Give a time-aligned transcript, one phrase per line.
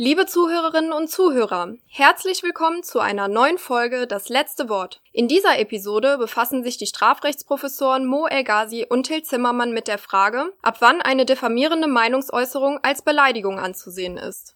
[0.00, 5.00] Liebe Zuhörerinnen und Zuhörer, herzlich willkommen zu einer neuen Folge Das letzte Wort.
[5.12, 9.98] In dieser Episode befassen sich die Strafrechtsprofessoren Mo El Ghazi und Till Zimmermann mit der
[9.98, 14.54] Frage, ab wann eine diffamierende Meinungsäußerung als Beleidigung anzusehen ist.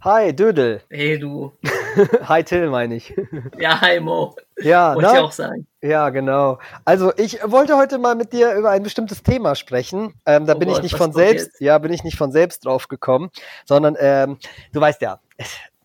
[0.00, 0.80] Hi, Dödel.
[0.90, 1.52] Hey, du.
[2.28, 3.12] hi, Till, meine ich.
[3.58, 4.36] Ja, hi, Mo.
[4.60, 5.66] Ja, Wollte ich auch sagen.
[5.82, 6.58] Ja, genau.
[6.84, 10.14] Also ich wollte heute mal mit dir über ein bestimmtes Thema sprechen.
[10.24, 11.60] Ähm, da Oh bin ich nicht von selbst, jetzt?
[11.60, 13.30] ja, bin ich nicht von selbst drauf gekommen,
[13.64, 14.38] sondern ähm,
[14.72, 15.20] du weißt ja,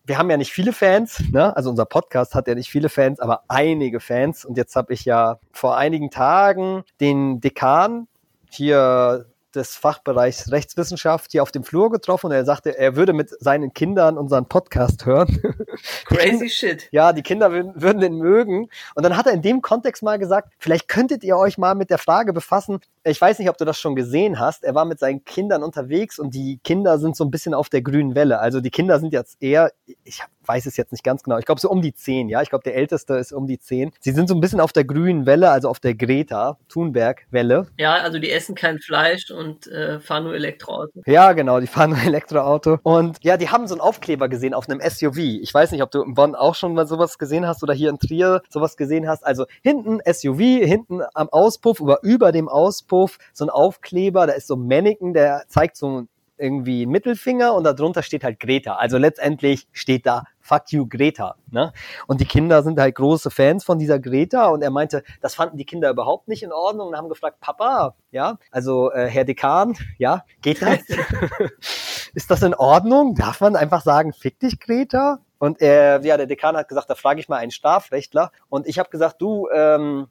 [0.04, 1.56] wir haben ja nicht viele Fans, ne?
[1.56, 4.44] Also unser Podcast hat ja nicht viele Fans, aber einige Fans.
[4.44, 8.06] Und jetzt habe ich ja vor einigen Tagen den Dekan
[8.50, 13.30] hier des Fachbereichs Rechtswissenschaft hier auf dem Flur getroffen und er sagte, er würde mit
[13.40, 15.40] seinen Kindern unseren Podcast hören.
[16.06, 16.88] Crazy shit.
[16.90, 18.68] Ja, die Kinder würden, würden den mögen.
[18.94, 21.90] Und dann hat er in dem Kontext mal gesagt, vielleicht könntet ihr euch mal mit
[21.90, 22.80] der Frage befassen.
[23.04, 24.64] Ich weiß nicht, ob du das schon gesehen hast.
[24.64, 27.82] Er war mit seinen Kindern unterwegs und die Kinder sind so ein bisschen auf der
[27.82, 28.40] grünen Welle.
[28.40, 29.72] Also die Kinder sind jetzt eher,
[30.04, 32.42] ich weiß es jetzt nicht ganz genau, ich glaube so um die zehn, ja.
[32.42, 33.92] Ich glaube, der älteste ist um die zehn.
[34.00, 37.66] Sie sind so ein bisschen auf der grünen Welle, also auf der Greta Thunberg-Welle.
[37.78, 41.02] Ja, also die essen kein Fleisch und äh, fahren nur Elektroauto.
[41.06, 42.78] Ja, genau, die fahren ein Elektroauto.
[42.82, 45.18] Und ja, die haben so einen Aufkleber gesehen auf einem SUV.
[45.18, 47.90] Ich weiß nicht, ob du in Bonn auch schon mal sowas gesehen hast oder hier
[47.90, 49.24] in Trier sowas gesehen hast.
[49.24, 54.46] Also hinten SUV, hinten am Auspuff oder über dem Auspuff so ein Aufkleber, da ist
[54.46, 58.76] so ein Mannequin, der zeigt so ein irgendwie Mittelfinger und darunter steht halt Greta.
[58.76, 61.36] Also letztendlich steht da Fuck you Greta.
[61.50, 61.72] Ne?
[62.06, 65.56] Und die Kinder sind halt große Fans von dieser Greta und er meinte, das fanden
[65.56, 69.74] die Kinder überhaupt nicht in Ordnung und haben gefragt, Papa, ja, also äh, Herr Dekan,
[69.96, 70.80] ja, geht das?
[72.14, 73.14] Ist das in Ordnung?
[73.14, 75.20] Darf man einfach sagen, fick dich Greta?
[75.38, 78.30] Und äh, ja, der Dekan hat gesagt, da frage ich mal einen Strafrechtler.
[78.48, 80.08] Und ich habe gesagt, du, ähm,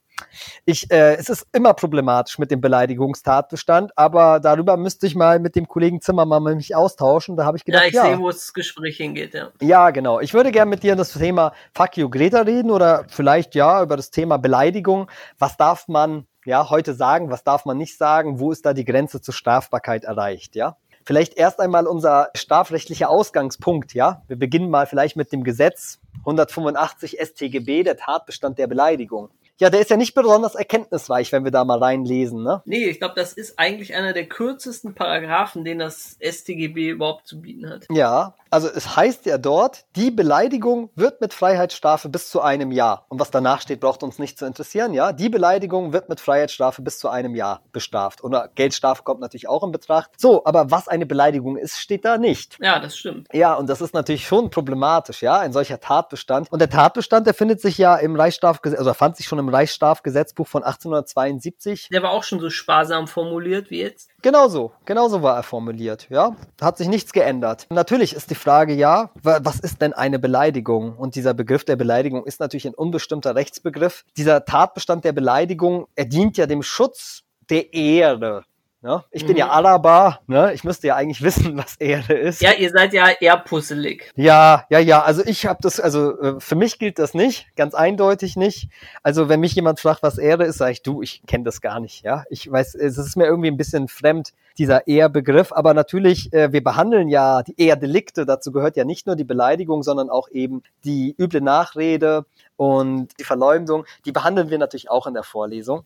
[0.65, 5.55] ich, äh, es ist immer problematisch mit dem Beleidigungstatbestand, aber darüber müsste ich mal mit
[5.55, 7.35] dem Kollegen Zimmermann mich austauschen.
[7.35, 9.49] Da habe ich Ja, gedacht, ich ja, sehe, wo das Gespräch hingeht, ja.
[9.61, 10.19] ja, genau.
[10.19, 13.97] Ich würde gerne mit dir das Thema Fuck you Greta reden oder vielleicht ja über
[13.97, 15.09] das Thema Beleidigung.
[15.39, 18.39] Was darf man ja heute sagen, was darf man nicht sagen?
[18.39, 20.77] Wo ist da die Grenze zur Strafbarkeit erreicht, ja?
[21.05, 24.23] Vielleicht erst einmal unser strafrechtlicher Ausgangspunkt, ja?
[24.27, 29.29] Wir beginnen mal vielleicht mit dem Gesetz 185 StGB, der Tatbestand der Beleidigung.
[29.59, 32.61] Ja, der ist ja nicht besonders erkenntnisreich, wenn wir da mal reinlesen, ne?
[32.65, 37.39] Nee, ich glaube, das ist eigentlich einer der kürzesten Paragraphen, den das StGB überhaupt zu
[37.39, 37.85] bieten hat.
[37.91, 43.07] Ja, also es heißt ja dort, die Beleidigung wird mit Freiheitsstrafe bis zu einem Jahr.
[43.09, 45.11] Und was danach steht, braucht uns nicht zu interessieren, ja.
[45.11, 48.23] Die Beleidigung wird mit Freiheitsstrafe bis zu einem Jahr bestraft.
[48.23, 50.11] Oder Geldstrafe kommt natürlich auch in Betracht.
[50.17, 52.59] So, aber was eine Beleidigung ist, steht da nicht.
[52.61, 53.27] Ja, das stimmt.
[53.33, 56.51] Ja, und das ist natürlich schon problematisch, ja, ein solcher Tatbestand.
[56.51, 60.47] Und der Tatbestand, der findet sich ja im Reichsstrafgesetz, also fand sich schon im Reichsstrafgesetzbuch
[60.47, 61.89] von 1872.
[61.91, 64.11] Der war auch schon so sparsam formuliert wie jetzt.
[64.21, 66.35] Genau so, genau so war er formuliert, ja.
[66.61, 67.65] Hat sich nichts geändert.
[67.71, 70.95] Natürlich ist die Frage, ja, wa- was ist denn eine Beleidigung?
[70.97, 74.03] Und dieser Begriff der Beleidigung ist natürlich ein unbestimmter Rechtsbegriff.
[74.17, 78.43] Dieser Tatbestand der Beleidigung, er dient ja dem Schutz der Ehre.
[78.83, 79.01] Ne?
[79.11, 79.39] Ich bin Mhm.
[79.39, 80.53] ja Araber, ne?
[80.53, 82.41] ich müsste ja eigentlich wissen, was Ehre ist.
[82.41, 84.11] Ja, ihr seid ja eher puzzelig.
[84.17, 85.01] Ja, ja, ja.
[85.01, 88.67] Also ich habe das, also äh, für mich gilt das nicht, ganz eindeutig nicht.
[89.01, 91.79] Also wenn mich jemand fragt, was Ehre ist, sage ich, du, ich kenne das gar
[91.79, 92.03] nicht.
[92.03, 95.53] Ja, ich weiß, es ist mir irgendwie ein bisschen fremd dieser Ehrbegriff.
[95.53, 98.25] Aber natürlich, äh, wir behandeln ja die Ehrdelikte.
[98.25, 102.25] Dazu gehört ja nicht nur die Beleidigung, sondern auch eben die üble Nachrede
[102.57, 103.85] und die Verleumdung.
[104.05, 105.85] Die behandeln wir natürlich auch in der Vorlesung.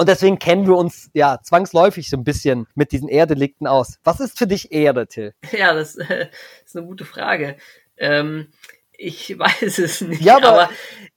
[0.00, 3.98] Und deswegen kennen wir uns ja zwangsläufig so ein bisschen mit diesen Ehrdelikten aus.
[4.04, 5.34] Was ist für dich Ehre, Till?
[5.52, 6.28] Ja, das äh,
[6.64, 7.56] ist eine gute Frage.
[7.96, 8.46] Ähm,
[8.92, 10.22] ich weiß es nicht.
[10.22, 10.70] Ja, aber- aber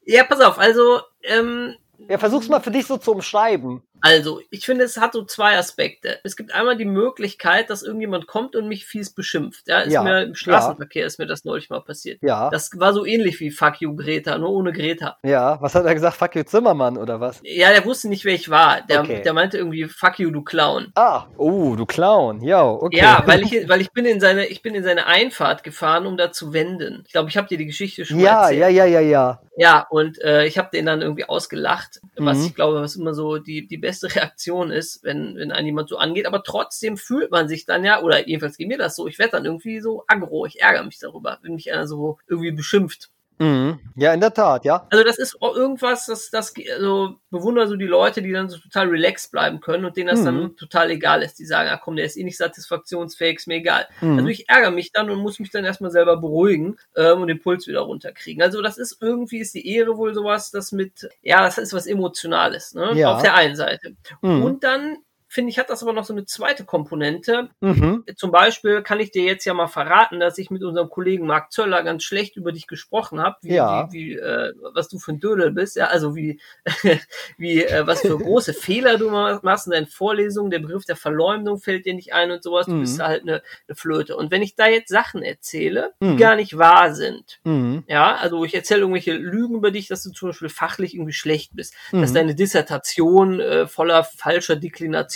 [0.03, 0.57] ja, pass auf.
[0.57, 1.75] Also ähm,
[2.09, 3.83] Ja, versuch's mal für dich so zu umschreiben.
[4.01, 6.19] Also, ich finde, es hat so zwei Aspekte.
[6.23, 9.67] Es gibt einmal die Möglichkeit, dass irgendjemand kommt und mich fies beschimpft.
[9.67, 12.19] Ja, ist Ja, mir im Straßenverkehr ist mir das neulich mal passiert.
[12.21, 12.49] Ja.
[12.49, 15.17] Das war so ähnlich wie Fuck you Greta, nur ohne Greta.
[15.23, 16.17] Ja, was hat er gesagt?
[16.17, 17.39] Fuck you Zimmermann oder was?
[17.43, 18.81] Ja, der wusste nicht, wer ich war.
[18.81, 19.21] Der, Okay.
[19.23, 20.91] der meinte irgendwie Fuck you, du Clown.
[20.95, 22.41] Ah, oh, du Clown.
[22.43, 22.97] Ja, okay.
[22.97, 26.17] Ja, weil ich, weil ich bin in seine, ich bin in seine Einfahrt gefahren, um
[26.17, 27.03] da zu wenden.
[27.05, 28.59] Ich glaube, ich habe dir die Geschichte schon Ja, erzählt.
[28.61, 29.41] ja, ja, ja, ja.
[29.57, 32.45] Ja, und äh, ich habe den dann irgendwie ausgelacht, was Mhm.
[32.45, 35.97] ich glaube, was immer so die, die beste Reaktion ist, wenn, wenn einen jemand so
[35.97, 36.25] angeht.
[36.25, 39.33] Aber trotzdem fühlt man sich dann ja, oder jedenfalls geht mir das so, ich werde
[39.33, 43.09] dann irgendwie so aggro, ich ärgere mich darüber, wenn mich einer so irgendwie beschimpft.
[43.41, 43.79] Mhm.
[43.95, 44.85] Ja, in der Tat, ja.
[44.91, 48.57] Also das ist auch irgendwas, das, das, also bewundere so die Leute, die dann so
[48.59, 50.25] total relaxed bleiben können und denen das Mhm.
[50.25, 51.39] dann total egal ist.
[51.39, 53.87] Die sagen, ah komm, der ist eh nicht satisfaktionsfähig, ist mir egal.
[54.01, 54.17] Mhm.
[54.19, 57.39] Also ich ärgere mich dann und muss mich dann erstmal selber beruhigen ähm, und den
[57.41, 58.43] Puls wieder runterkriegen.
[58.43, 61.87] Also das ist irgendwie ist die Ehre wohl sowas, das mit, ja, das ist was
[61.87, 62.91] Emotionales, ne?
[62.93, 63.15] Ja.
[63.15, 63.95] Auf der einen Seite.
[64.21, 64.43] Mhm.
[64.43, 64.97] Und dann
[65.33, 67.49] finde ich, hat das aber noch so eine zweite Komponente.
[67.61, 68.03] Mhm.
[68.17, 71.53] Zum Beispiel kann ich dir jetzt ja mal verraten, dass ich mit unserem Kollegen Marc
[71.53, 73.87] Zöller ganz schlecht über dich gesprochen habe, wie, Ja.
[73.91, 76.39] wie, wie äh, was du für ein Dödel bist, ja, also wie,
[77.37, 80.95] wie äh, was für große Fehler du ma- machst in deinen Vorlesungen, der Begriff der
[80.97, 82.81] Verleumdung fällt dir nicht ein und sowas, du Mhm.
[82.81, 84.17] bist halt eine, eine Flöte.
[84.17, 86.17] Und wenn ich da jetzt Sachen erzähle, die Mhm.
[86.17, 87.83] gar nicht wahr sind, Mhm.
[87.87, 91.55] ja, also ich erzähle irgendwelche Lügen über dich, dass du zum Beispiel fachlich irgendwie schlecht
[91.55, 92.15] bist, dass Mhm.
[92.15, 94.55] deine Dissertation äh, voller falscher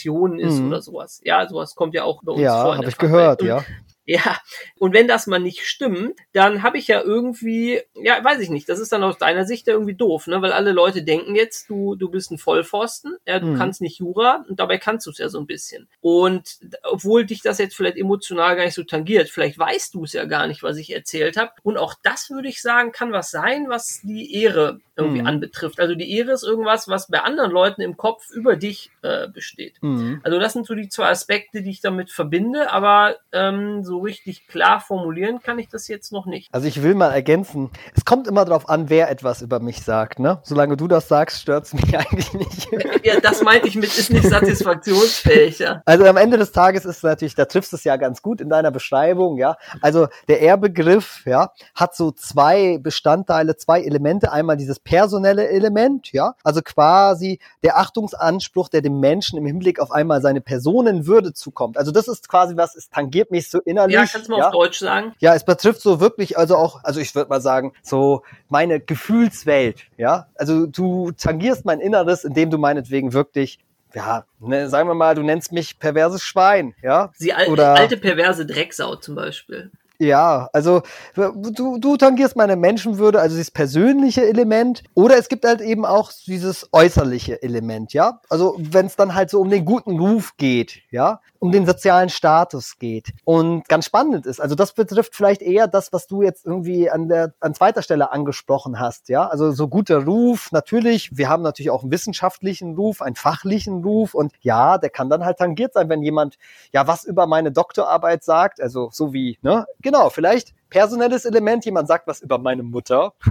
[0.05, 0.67] Deklinationen ist Mhm.
[0.67, 1.21] oder sowas.
[1.23, 2.45] Ja, sowas kommt ja auch bei uns vor.
[2.45, 3.63] Ja, habe ich gehört, ja.
[4.07, 4.37] Ja,
[4.77, 8.69] und wenn das mal nicht stimmt, dann habe ich ja irgendwie, ja, weiß ich nicht,
[8.69, 10.41] das ist dann aus deiner Sicht ja irgendwie doof, ne?
[10.43, 13.57] Weil alle Leute denken jetzt, du, du bist ein Vollpfosten, ja, du Mhm.
[13.57, 15.87] kannst nicht Jura und dabei kannst du es ja so ein bisschen.
[16.01, 20.13] Und obwohl dich das jetzt vielleicht emotional gar nicht so tangiert, vielleicht weißt du es
[20.13, 21.51] ja gar nicht, was ich erzählt habe.
[21.63, 25.27] Und auch das würde ich sagen, kann was sein, was die Ehre irgendwie Mhm.
[25.27, 25.79] anbetrifft.
[25.79, 29.75] Also die Ehre ist irgendwas, was bei anderen Leuten im Kopf über dich äh, besteht.
[29.81, 30.21] Mhm.
[30.23, 34.47] Also das sind so die zwei Aspekte, die ich damit verbinde, aber ähm, so richtig
[34.47, 36.53] klar formulieren kann ich das jetzt noch nicht.
[36.53, 40.19] Also ich will mal ergänzen, es kommt immer darauf an, wer etwas über mich sagt,
[40.19, 40.39] ne?
[40.43, 42.67] Solange du das sagst, stört's mich eigentlich nicht.
[43.03, 45.81] Ja, das meinte ich mit, ist nicht satisfaktionsfähig, ja.
[45.85, 48.49] Also am Ende des Tages ist natürlich, da triffst du es ja ganz gut in
[48.49, 49.57] deiner Beschreibung, ja.
[49.81, 54.31] Also der Ehrbegriff, ja, hat so zwei Bestandteile, zwei Elemente.
[54.31, 59.91] Einmal dieses personelle Element, ja, also quasi der Achtungsanspruch, der dem Menschen im Hinblick auf
[59.91, 61.77] einmal seine Personenwürde zukommt.
[61.77, 63.84] Also das ist quasi was, es tangiert mich so innerlich.
[63.91, 64.47] Ja, kannst du mal ja.
[64.47, 65.13] auf Deutsch sagen?
[65.19, 69.83] Ja, es betrifft so wirklich, also auch, also ich würde mal sagen, so meine Gefühlswelt,
[69.97, 70.27] ja.
[70.35, 73.59] Also du tangierst mein Inneres, indem du meinetwegen wirklich,
[73.93, 77.11] ja, ne, sagen wir mal, du nennst mich perverses Schwein, ja.
[77.19, 79.71] Die al Oder- alte perverse Drecksau zum Beispiel.
[79.99, 80.81] Ja, also
[81.15, 84.83] du, du tangierst meine Menschenwürde, also dieses persönliche Element.
[84.93, 88.19] Oder es gibt halt eben auch dieses äußerliche Element, ja.
[88.29, 92.09] Also wenn es dann halt so um den guten Ruf geht, ja, um den sozialen
[92.09, 93.13] Status geht.
[93.23, 97.07] Und ganz spannend ist, also das betrifft vielleicht eher das, was du jetzt irgendwie an
[97.07, 99.27] der an zweiter Stelle angesprochen hast, ja.
[99.27, 104.13] Also so guter Ruf, natürlich, wir haben natürlich auch einen wissenschaftlichen Ruf, einen fachlichen Ruf
[104.13, 106.37] und ja, der kann dann halt tangiert sein, wenn jemand
[106.73, 109.65] ja was über meine Doktorarbeit sagt, also so wie, ne?
[109.85, 113.13] Genau, vielleicht personelles Element, jemand sagt was über meine Mutter.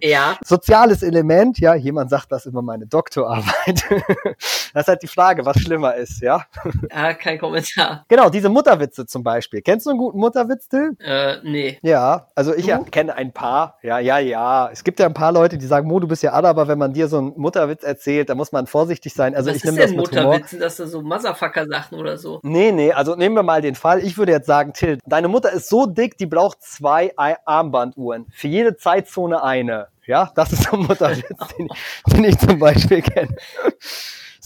[0.00, 0.38] Ja.
[0.42, 3.84] Soziales Element, ja, jemand sagt was über meine Doktorarbeit.
[4.72, 6.44] das ist halt die Frage, was schlimmer ist, ja.
[6.90, 8.04] ja, kein Kommentar.
[8.08, 9.60] Genau, diese Mutterwitze zum Beispiel.
[9.60, 10.96] Kennst du einen guten Mutterwitz, Till?
[10.98, 11.78] Äh, nee.
[11.82, 12.70] Ja, also ich Du?
[12.70, 13.76] ja, kenne ein paar.
[13.82, 14.70] Ja, ja, ja.
[14.72, 16.78] Es gibt ja ein paar Leute, die sagen, Mo, du bist ja alle, aber wenn
[16.78, 19.34] man dir so einen Mutterwitz erzählt, da muss man vorsichtig sein.
[19.34, 20.24] Also Was ich ist nehme das denn mit Humor.
[20.24, 20.50] Mutterwitz?
[20.50, 22.40] Sind das da so Motherfucker-Sachen oder so?
[22.42, 24.02] Nee, nee, also nehmen wir mal den Fall.
[24.02, 28.26] Ich würde jetzt sagen, Till, deine Mutter ist so dick, die braucht zwei Ei- Armbanduhren.
[28.32, 29.88] Für jede Zeitzone eine.
[30.06, 31.26] Ja, das ist so ein Mutterwitz,
[31.58, 31.68] den,
[32.12, 33.34] den ich zum Beispiel kenne.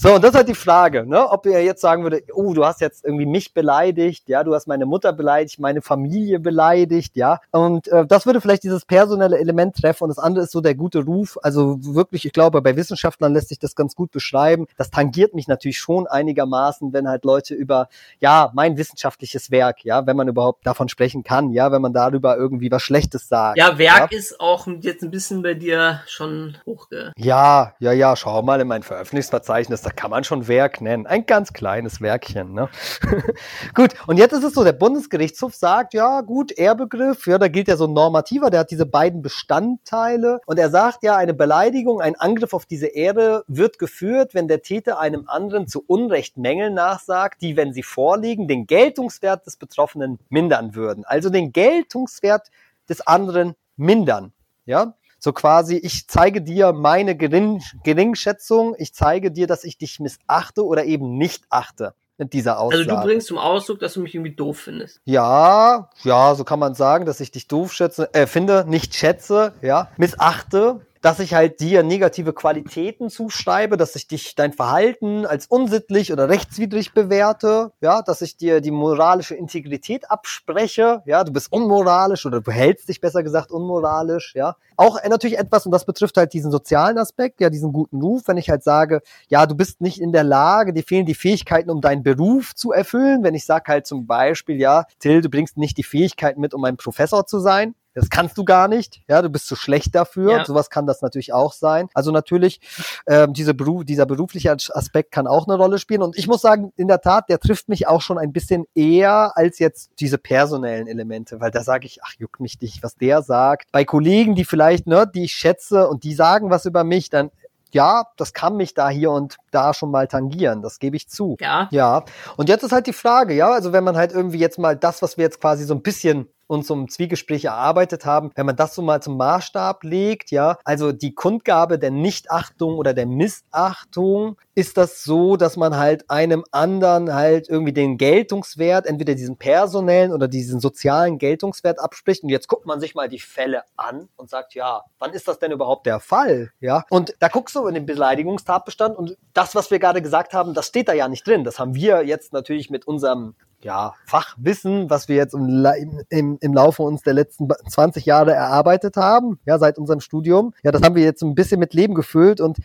[0.03, 1.29] So, und das ist halt die Frage, ne?
[1.29, 4.65] ob ihr jetzt sagen würde, oh, du hast jetzt irgendwie mich beleidigt, ja, du hast
[4.65, 7.39] meine Mutter beleidigt, meine Familie beleidigt, ja.
[7.51, 10.73] Und äh, das würde vielleicht dieses personelle Element treffen und das andere ist so der
[10.73, 11.37] gute Ruf.
[11.43, 14.65] Also wirklich, ich glaube, bei Wissenschaftlern lässt sich das ganz gut beschreiben.
[14.75, 17.87] Das tangiert mich natürlich schon einigermaßen, wenn halt Leute über,
[18.19, 22.37] ja, mein wissenschaftliches Werk, ja, wenn man überhaupt davon sprechen kann, ja, wenn man darüber
[22.37, 23.59] irgendwie was Schlechtes sagt.
[23.59, 27.13] Ja, Werk ist auch jetzt ein bisschen bei dir schon hochge...
[27.17, 31.07] Ja, ja, ja, schau mal in mein Veröffentlichungsverzeichnis, da kann man schon Werk nennen.
[31.07, 32.69] Ein ganz kleines Werkchen, ne?
[33.73, 37.67] gut, und jetzt ist es so, der Bundesgerichtshof sagt, ja, gut, Ehrbegriff, ja, da gilt
[37.67, 42.01] ja so ein normativer, der hat diese beiden Bestandteile und er sagt ja, eine Beleidigung,
[42.01, 46.71] ein Angriff auf diese Ehre wird geführt, wenn der Täter einem anderen zu Unrecht Mängel
[46.71, 51.05] nachsagt, die, wenn sie vorliegen, den Geltungswert des Betroffenen mindern würden.
[51.05, 52.49] Also den Geltungswert
[52.89, 54.33] des anderen mindern,
[54.65, 54.93] ja?
[55.23, 60.65] So quasi, ich zeige dir meine Gering, Geringschätzung, ich zeige dir, dass ich dich missachte
[60.65, 62.89] oder eben nicht achte mit dieser Aussage.
[62.89, 64.99] Also du bringst zum Ausdruck, dass du mich irgendwie doof findest.
[65.05, 69.53] ja, ja, so kann man sagen, dass ich dich doof schätze, äh, finde, nicht schätze,
[69.61, 75.47] ja, missachte, dass ich halt dir negative Qualitäten zuschreibe, dass ich dich dein Verhalten als
[75.47, 81.51] unsittlich oder rechtswidrig bewerte, ja, dass ich dir die moralische Integrität abspreche, ja, du bist
[81.51, 84.55] unmoralisch oder du hältst dich besser gesagt unmoralisch, ja.
[84.77, 88.23] Auch äh, natürlich etwas, und das betrifft halt diesen sozialen Aspekt, ja, diesen guten Ruf,
[88.27, 91.69] wenn ich halt sage, ja, du bist nicht in der Lage, dir fehlen die Fähigkeiten,
[91.69, 93.23] um deinen Beruf zu erfüllen.
[93.23, 96.63] Wenn ich sage halt zum Beispiel, ja, Till, du bringst nicht die Fähigkeiten mit, um
[96.63, 97.75] ein Professor zu sein.
[97.93, 100.37] Das kannst du gar nicht, ja, du bist zu schlecht dafür.
[100.37, 100.45] Ja.
[100.45, 101.89] Sowas kann das natürlich auch sein.
[101.93, 102.61] Also natürlich,
[103.07, 106.01] ähm, diese Beruf, dieser berufliche Aspekt kann auch eine Rolle spielen.
[106.01, 109.33] Und ich muss sagen, in der Tat, der trifft mich auch schon ein bisschen eher
[109.35, 113.21] als jetzt diese personellen Elemente, weil da sage ich, ach, juckt mich nicht, was der
[113.21, 113.71] sagt.
[113.71, 117.31] Bei Kollegen, die vielleicht, ne, die ich schätze und die sagen was über mich, dann
[117.73, 121.37] ja, das kann mich da hier und da schon mal tangieren, das gebe ich zu.
[121.39, 121.67] Ja.
[121.71, 122.03] Ja,
[122.37, 125.01] und jetzt ist halt die Frage, ja, also wenn man halt irgendwie jetzt mal das,
[125.01, 128.75] was wir jetzt quasi so ein bisschen uns um Zwiegespräche erarbeitet haben, wenn man das
[128.75, 134.75] so mal zum Maßstab legt, ja, also die Kundgabe der Nichtachtung oder der Missachtung, ist
[134.75, 140.27] das so, dass man halt einem anderen halt irgendwie den Geltungswert, entweder diesen personellen oder
[140.27, 142.23] diesen sozialen Geltungswert abspricht.
[142.23, 145.39] Und jetzt guckt man sich mal die Fälle an und sagt, ja, wann ist das
[145.39, 146.51] denn überhaupt der Fall?
[146.59, 150.53] Ja, und da guckst du in den Beleidigungstatbestand und das, was wir gerade gesagt haben,
[150.53, 151.45] das steht da ja nicht drin.
[151.45, 155.65] Das haben wir jetzt natürlich mit unserem ja, Fachwissen, was wir jetzt im,
[156.09, 160.53] im, im Laufe uns der letzten 20 Jahre erarbeitet haben, ja, seit unserem Studium.
[160.63, 162.57] Ja, das haben wir jetzt ein bisschen mit Leben gefüllt und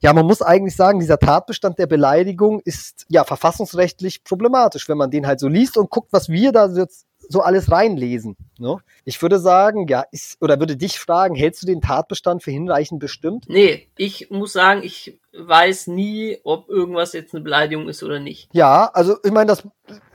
[0.00, 5.10] ja, man muss eigentlich sagen, dieser Tatbestand der Beleidigung ist ja verfassungsrechtlich problematisch, wenn man
[5.10, 8.36] den halt so liest und guckt, was wir da jetzt so alles reinlesen.
[8.58, 8.76] Ne?
[9.04, 13.00] Ich würde sagen, ja, ist, oder würde dich fragen, hältst du den Tatbestand für hinreichend
[13.00, 13.46] bestimmt?
[13.48, 18.48] Nee, ich muss sagen, ich weiß nie, ob irgendwas jetzt eine Beleidigung ist oder nicht.
[18.52, 19.64] Ja, also ich meine, das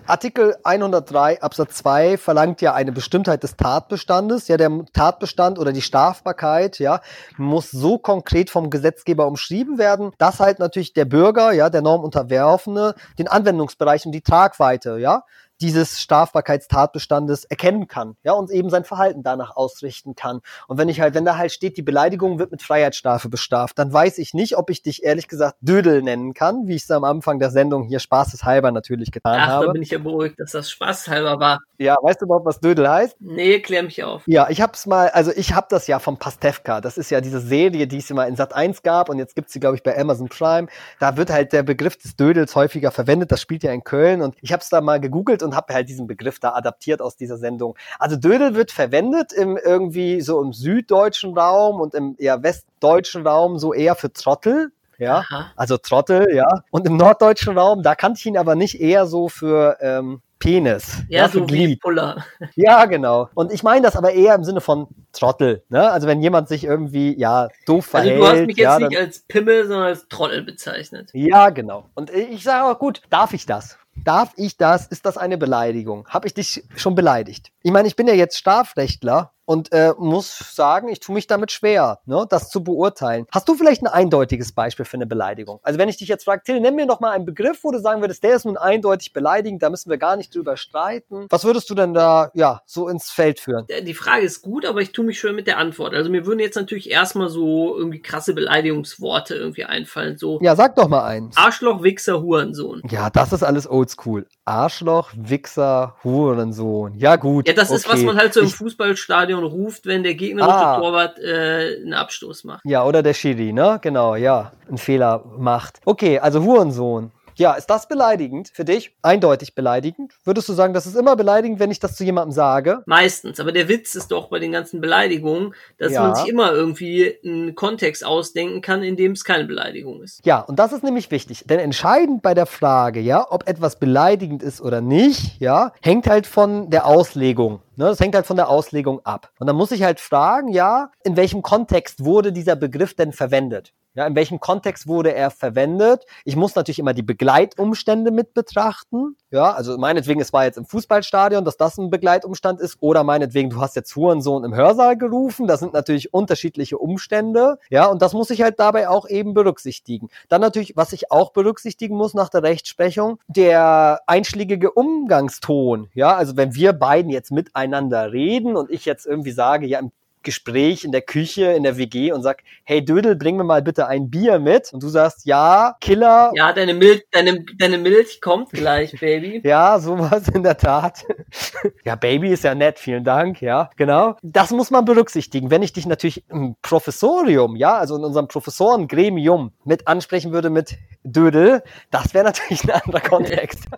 [0.06, 4.48] Artikel 103 Absatz 2 verlangt ja eine Bestimmtheit des Tatbestandes.
[4.48, 7.02] Ja, der Tatbestand oder die Strafbarkeit, ja,
[7.38, 12.96] muss so konkret vom Gesetzgeber umschrieben werden, dass halt natürlich der Bürger, ja, der Normunterwerfene,
[13.20, 15.24] den Anwendungsbereich und die Tragweite, ja,
[15.62, 20.42] dieses Strafbarkeitstatbestandes erkennen kann, ja, und eben sein Verhalten danach ausrichten kann.
[20.68, 23.92] Und wenn ich halt, wenn da halt steht, die Beleidigung wird mit Freiheitsstrafe bestraft, dann
[23.92, 27.04] weiß ich nicht, ob ich dich ehrlich gesagt Dödel nennen kann, wie ich es am
[27.04, 29.66] Anfang der Sendung hier spaßeshalber natürlich getan Ach, habe.
[29.68, 31.60] da bin ich ja beruhigt, dass das spaßhalber war.
[31.78, 33.18] Ja, weißt du überhaupt, was Dödel heißt?
[33.20, 34.24] Nee, klär mich auf.
[34.26, 36.82] Ja, ich hab's mal, also ich hab das ja vom Pastewka.
[36.82, 39.54] Das ist ja diese Serie, die es immer in Sat 1 gab und jetzt gibt's
[39.54, 40.68] sie, glaube ich, bei Amazon Prime.
[41.00, 43.32] Da wird halt der Begriff des Dödels häufiger verwendet.
[43.32, 46.08] Das spielt ja in Köln und ich hab's da mal gegoogelt und habe halt diesen
[46.08, 47.76] Begriff da adaptiert aus dieser Sendung.
[48.00, 53.58] Also Dödel wird verwendet im irgendwie so im süddeutschen Raum und im eher westdeutschen Raum
[53.60, 54.72] so eher für Trottel.
[54.98, 55.52] Ja, Aha.
[55.56, 56.48] also Trottel, ja.
[56.72, 61.04] Und im norddeutschen Raum, da kannte ich ihn aber nicht eher so für ähm, Penis.
[61.10, 62.26] Ja, für so wie Puller.
[62.56, 63.30] Ja, genau.
[63.34, 65.64] Und ich meine das aber eher im Sinne von Trottel.
[65.70, 65.90] Ne?
[65.90, 68.22] Also wenn jemand sich irgendwie ja doof Also verhält.
[68.22, 71.10] du hast mich jetzt ja, nicht als Pimmel, sondern als Trottel bezeichnet.
[71.14, 71.86] ja, genau.
[71.96, 73.78] Und ich sage auch gut, darf ich das?
[74.04, 74.88] Darf ich das?
[74.88, 76.08] Ist das eine Beleidigung?
[76.08, 77.52] Habe ich dich schon beleidigt?
[77.62, 81.52] Ich meine, ich bin ja jetzt Strafrechtler und äh, muss sagen, ich tue mich damit
[81.52, 83.26] schwer, ne, das zu beurteilen.
[83.32, 85.60] Hast du vielleicht ein eindeutiges Beispiel für eine Beleidigung?
[85.64, 87.80] Also wenn ich dich jetzt frage, Till, nenn mir noch mal einen Begriff, wo du
[87.80, 91.26] sagen würdest, der ist nun eindeutig beleidigend, da müssen wir gar nicht drüber streiten.
[91.32, 93.66] Was würdest du denn da ja so ins Feld führen?
[93.70, 95.96] Äh, Die Frage ist gut, aber ich tue mich schwer mit der Antwort.
[95.96, 100.18] Also mir würden jetzt natürlich erstmal so irgendwie krasse Beleidigungsworte irgendwie einfallen.
[100.20, 101.36] So Ja, sag doch mal eins.
[101.38, 102.84] Arschloch, Wichser, Hurensohn.
[102.92, 104.28] Ja, das ist alles oldschool.
[104.46, 106.94] Arschloch, Wichser, Hurensohn.
[106.96, 107.48] Ja, gut.
[107.48, 108.06] Ja, das ist, was okay.
[108.06, 110.80] man halt so im Ich- Fußballstadion ruft, wenn der gegnerische Ah.
[110.80, 112.62] Torwart äh, einen Abstoß macht.
[112.66, 113.80] Ja, oder der Schiri, ne?
[113.82, 114.52] Genau, ja.
[114.68, 115.80] Einen Fehler macht.
[115.86, 117.12] Okay, also Hurensohn.
[117.40, 118.96] Ja, ist das beleidigend für dich?
[119.02, 120.14] Eindeutig beleidigend?
[120.26, 122.84] Würdest du sagen, das ist immer beleidigend, wenn ich das zu jemandem sage?
[122.86, 123.40] Meistens.
[123.40, 126.04] Aber der Witz ist doch bei den ganzen Beleidigungen, dass Ja.
[126.04, 130.20] man sich immer irgendwie einen Kontext ausdenken kann, in dem es keine Beleidigung ist.
[130.26, 131.46] Ja, und das ist nämlich wichtig.
[131.48, 136.28] Denn entscheidend bei der Frage, ja, ob etwas beleidigend ist oder nicht, ja, hängt halt
[136.28, 137.62] von der Auslegung.
[137.78, 139.32] Ne, das hängt halt von der Auslegung ab.
[139.40, 143.72] Und dann muss ich halt fragen, ja, in welchem Kontext wurde dieser Begriff denn verwendet?
[143.96, 146.06] Ja, in welchem Kontext wurde er verwendet?
[146.24, 149.18] Ich muss natürlich immer die Begleitumstände mit betrachten.
[149.32, 152.78] Ja, also meinetwegen, es war jetzt im Fußballstadion, dass das ein Begleitumstand ist.
[152.82, 155.48] Oder meinetwegen, du hast jetzt Hurensohn im Hörsaal gerufen.
[155.48, 157.58] Das sind natürlich unterschiedliche Umstände.
[157.70, 160.10] Ja, und das muss ich halt dabei auch eben berücksichtigen.
[160.30, 165.90] Dann natürlich, was ich auch berücksichtigen muss nach der Rechtsprechung, der einschlägige Umgangston.
[165.94, 169.92] Ja, also wenn wir beiden jetzt miteinander reden und ich jetzt irgendwie sage, ja, im
[170.24, 173.88] Gespräch in der Küche, in der WG und sag, hey Dödel, bring mir mal bitte
[173.88, 174.74] ein Bier mit.
[174.74, 176.32] Und du sagst, ja, Killer.
[176.36, 179.42] Ja, deine Milch, deine, deine Milch kommt gleich, Baby.
[179.50, 181.06] Ja, sowas in der Tat.
[181.86, 184.16] ja, Baby ist ja nett, vielen Dank, ja, genau.
[184.22, 185.50] Das muss man berücksichtigen.
[185.50, 190.78] Wenn ich dich natürlich im Professorium, ja, also in unserem Professorengremium mit ansprechen würde mit
[191.04, 193.60] Dödel, das wäre natürlich ein anderer Kontext.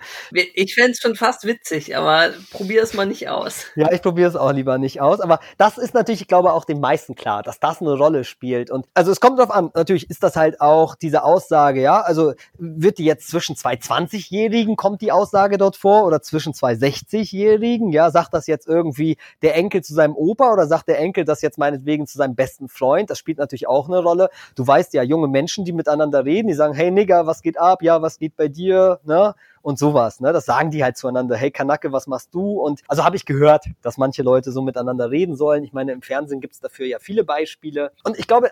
[0.53, 3.65] Ich fänd's schon fast witzig, aber probier es mal nicht aus.
[3.75, 5.19] Ja, ich probiere es auch lieber nicht aus.
[5.19, 8.71] Aber das ist natürlich, ich glaube, auch den meisten klar, dass das eine Rolle spielt.
[8.71, 12.00] Und also es kommt drauf an, natürlich ist das halt auch diese Aussage, ja.
[12.00, 16.71] Also wird die jetzt zwischen zwei 20-Jährigen, kommt die Aussage dort vor, oder zwischen zwei
[16.71, 21.25] 60-Jährigen, ja, sagt das jetzt irgendwie der Enkel zu seinem Opa oder sagt der Enkel
[21.25, 23.09] das jetzt meinetwegen zu seinem besten Freund?
[23.09, 24.29] Das spielt natürlich auch eine Rolle.
[24.55, 27.83] Du weißt ja, junge Menschen, die miteinander reden, die sagen, hey Nigger, was geht ab?
[27.83, 29.01] Ja, was geht bei dir?
[29.03, 29.35] Ne?
[29.62, 30.20] Und sowas.
[30.20, 30.34] Ne?
[30.34, 31.36] Das sagen die halt zueinander.
[31.36, 32.60] Hey Kanake, was machst du?
[32.60, 35.63] Und also habe ich gehört, dass manche Leute so miteinander reden sollen.
[35.63, 37.91] Ich meine, im Fernsehen gibt's dafür ja viele Beispiele.
[38.03, 38.51] Und ich glaube,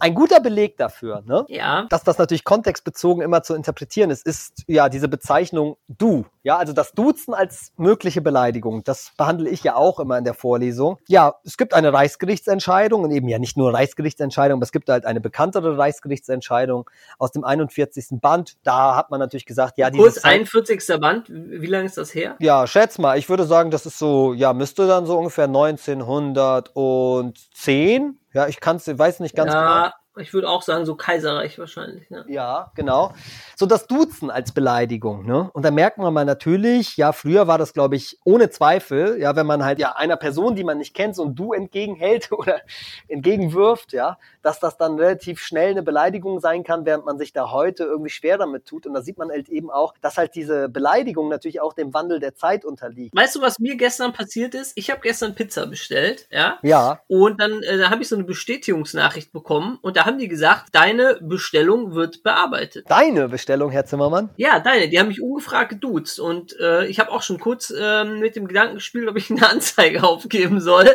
[0.00, 1.44] ein guter Beleg dafür, ne?
[1.48, 1.86] Ja.
[1.90, 6.24] dass das natürlich kontextbezogen immer zu interpretieren ist, ist ja diese Bezeichnung du.
[6.42, 8.84] Ja, also das Duzen als mögliche Beleidigung.
[8.84, 10.98] Das behandle ich ja auch immer in der Vorlesung.
[11.08, 15.04] Ja, es gibt eine Reichsgerichtsentscheidung und eben ja nicht nur Reichsgerichtsentscheidung, aber es gibt halt
[15.06, 18.20] eine bekanntere Reichsgerichtsentscheidung aus dem 41.
[18.20, 18.56] Band.
[18.62, 21.00] Da hat man natürlich gesagt, ja, Kurz, dieses 41.
[21.00, 22.36] Band, wie lange ist das her?
[22.38, 28.18] ja, schätz mal, ich würde sagen, das ist so, ja, müsste dann so ungefähr 1910.
[28.32, 29.90] Ja, ich kann's, weiß nicht ganz genau.
[30.18, 32.08] Ich würde auch sagen, so Kaiserreich wahrscheinlich.
[32.10, 32.24] Ne?
[32.28, 33.12] Ja, genau.
[33.54, 35.50] So das Duzen als Beleidigung, ne?
[35.52, 39.36] Und da merkt man mal natürlich, ja, früher war das, glaube ich, ohne Zweifel, ja,
[39.36, 42.60] wenn man halt ja einer Person, die man nicht kennt, so ein Du entgegenhält oder
[43.08, 47.50] entgegenwirft, ja, dass das dann relativ schnell eine Beleidigung sein kann, während man sich da
[47.50, 48.86] heute irgendwie schwer damit tut.
[48.86, 52.20] Und da sieht man halt eben auch, dass halt diese Beleidigung natürlich auch dem Wandel
[52.20, 53.14] der Zeit unterliegt.
[53.14, 54.72] Weißt du, was mir gestern passiert ist?
[54.76, 56.58] Ich habe gestern Pizza bestellt, ja.
[56.62, 60.28] Ja, Und dann äh, da habe ich so eine Bestätigungsnachricht bekommen und da haben die
[60.28, 62.86] gesagt, deine Bestellung wird bearbeitet.
[62.88, 64.30] deine Bestellung, Herr Zimmermann.
[64.36, 68.20] Ja, deine, die haben mich ungefragt geduzt und äh, ich habe auch schon kurz ähm,
[68.20, 70.88] mit dem Gedanken gespielt, ob ich eine Anzeige aufgeben soll.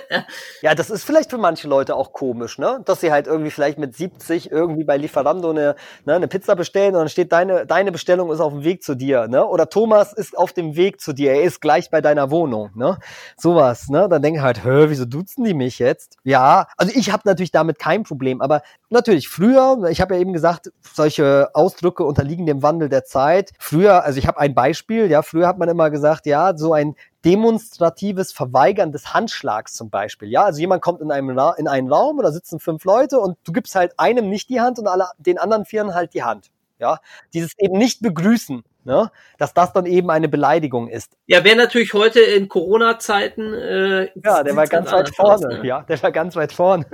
[0.62, 2.82] Ja, das ist vielleicht für manche Leute auch komisch, ne?
[2.86, 5.76] Dass sie halt irgendwie vielleicht mit 70 irgendwie bei Lieferando eine,
[6.06, 8.96] ne, eine Pizza bestellen und dann steht deine, deine Bestellung ist auf dem Weg zu
[8.96, 9.46] dir, ne?
[9.46, 12.98] Oder Thomas ist auf dem Weg zu dir, er ist gleich bei deiner Wohnung, ne?
[13.38, 14.08] Sowas, ne?
[14.10, 16.18] Dann denken halt, hä, wieso duzen die mich jetzt?
[16.24, 20.34] Ja, also ich habe natürlich damit kein Problem, aber natürlich früher, ich habe ja eben
[20.34, 23.52] gesagt, solche Ausdrücke unterliegen dem Wandel der Zeit.
[23.60, 26.96] Früher, also ich habe ein Beispiel, ja, früher hat man immer gesagt, ja, so ein
[27.24, 30.30] demonstratives Verweigern des Handschlags zum Beispiel.
[30.30, 33.38] Ja, also jemand kommt in, einem Ra in einen Raum oder sitzen fünf Leute und
[33.44, 36.52] du gibst halt einem nicht die Hand und alle, den anderen vieren halt die Hand.
[36.80, 37.00] Ja,
[37.34, 41.18] dieses eben nicht begrüßen, ne, dass das dann eben eine Beleidigung ist.
[41.28, 43.54] Ja, wäre natürlich heute in Corona-Zeiten.
[43.54, 45.60] Äh, Ja, der war ganz weit anders aus, vorne.
[45.60, 45.68] ne?
[45.68, 46.86] Ja, der war ganz weit vorne.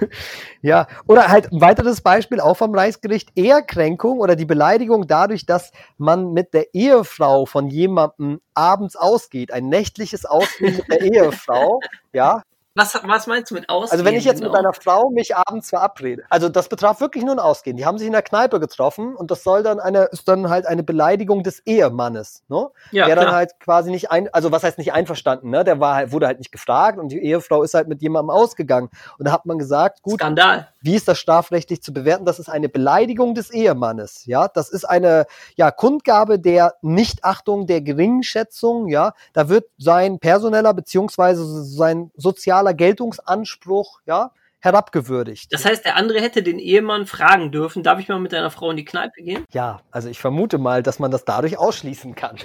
[0.62, 5.72] ja, oder halt ein weiteres Beispiel auch vom Reichsgericht Ehekränkung oder die Beleidigung dadurch, dass
[5.98, 11.80] man mit der Ehefrau von jemandem abends ausgeht, ein nächtliches Ausgehen mit der Ehefrau,
[12.12, 12.42] ja.
[12.74, 13.92] Was, was meinst du mit Ausgehen?
[13.92, 14.52] Also wenn ich jetzt genau?
[14.52, 17.76] mit einer Frau mich abends verabrede, also das betraf wirklich nur ein Ausgehen.
[17.76, 20.66] Die haben sich in der Kneipe getroffen und das soll dann eine, ist dann halt
[20.66, 22.68] eine Beleidigung des Ehemannes, ne?
[22.90, 23.26] ja, der klar.
[23.26, 25.64] dann halt quasi nicht ein, also was heißt nicht einverstanden, ne?
[25.64, 28.88] Der war halt, wurde halt nicht gefragt und die Ehefrau ist halt mit jemandem ausgegangen.
[29.18, 30.68] Und da hat man gesagt, gut, Skandal.
[30.80, 32.24] wie ist das strafrechtlich zu bewerten?
[32.24, 34.48] Das ist eine Beleidigung des Ehemannes, ja.
[34.48, 39.12] Das ist eine, ja, Kundgabe der Nichtachtung, der Geringschätzung, ja.
[39.34, 44.30] Da wird sein personeller beziehungsweise sein sozialer Geltungsanspruch, ja,
[44.62, 45.52] herabgewürdigt.
[45.52, 48.70] Das heißt, der andere hätte den Ehemann fragen dürfen, darf ich mal mit deiner Frau
[48.70, 49.44] in die Kneipe gehen?
[49.50, 52.38] Ja, also ich vermute mal, dass man das dadurch ausschließen kann.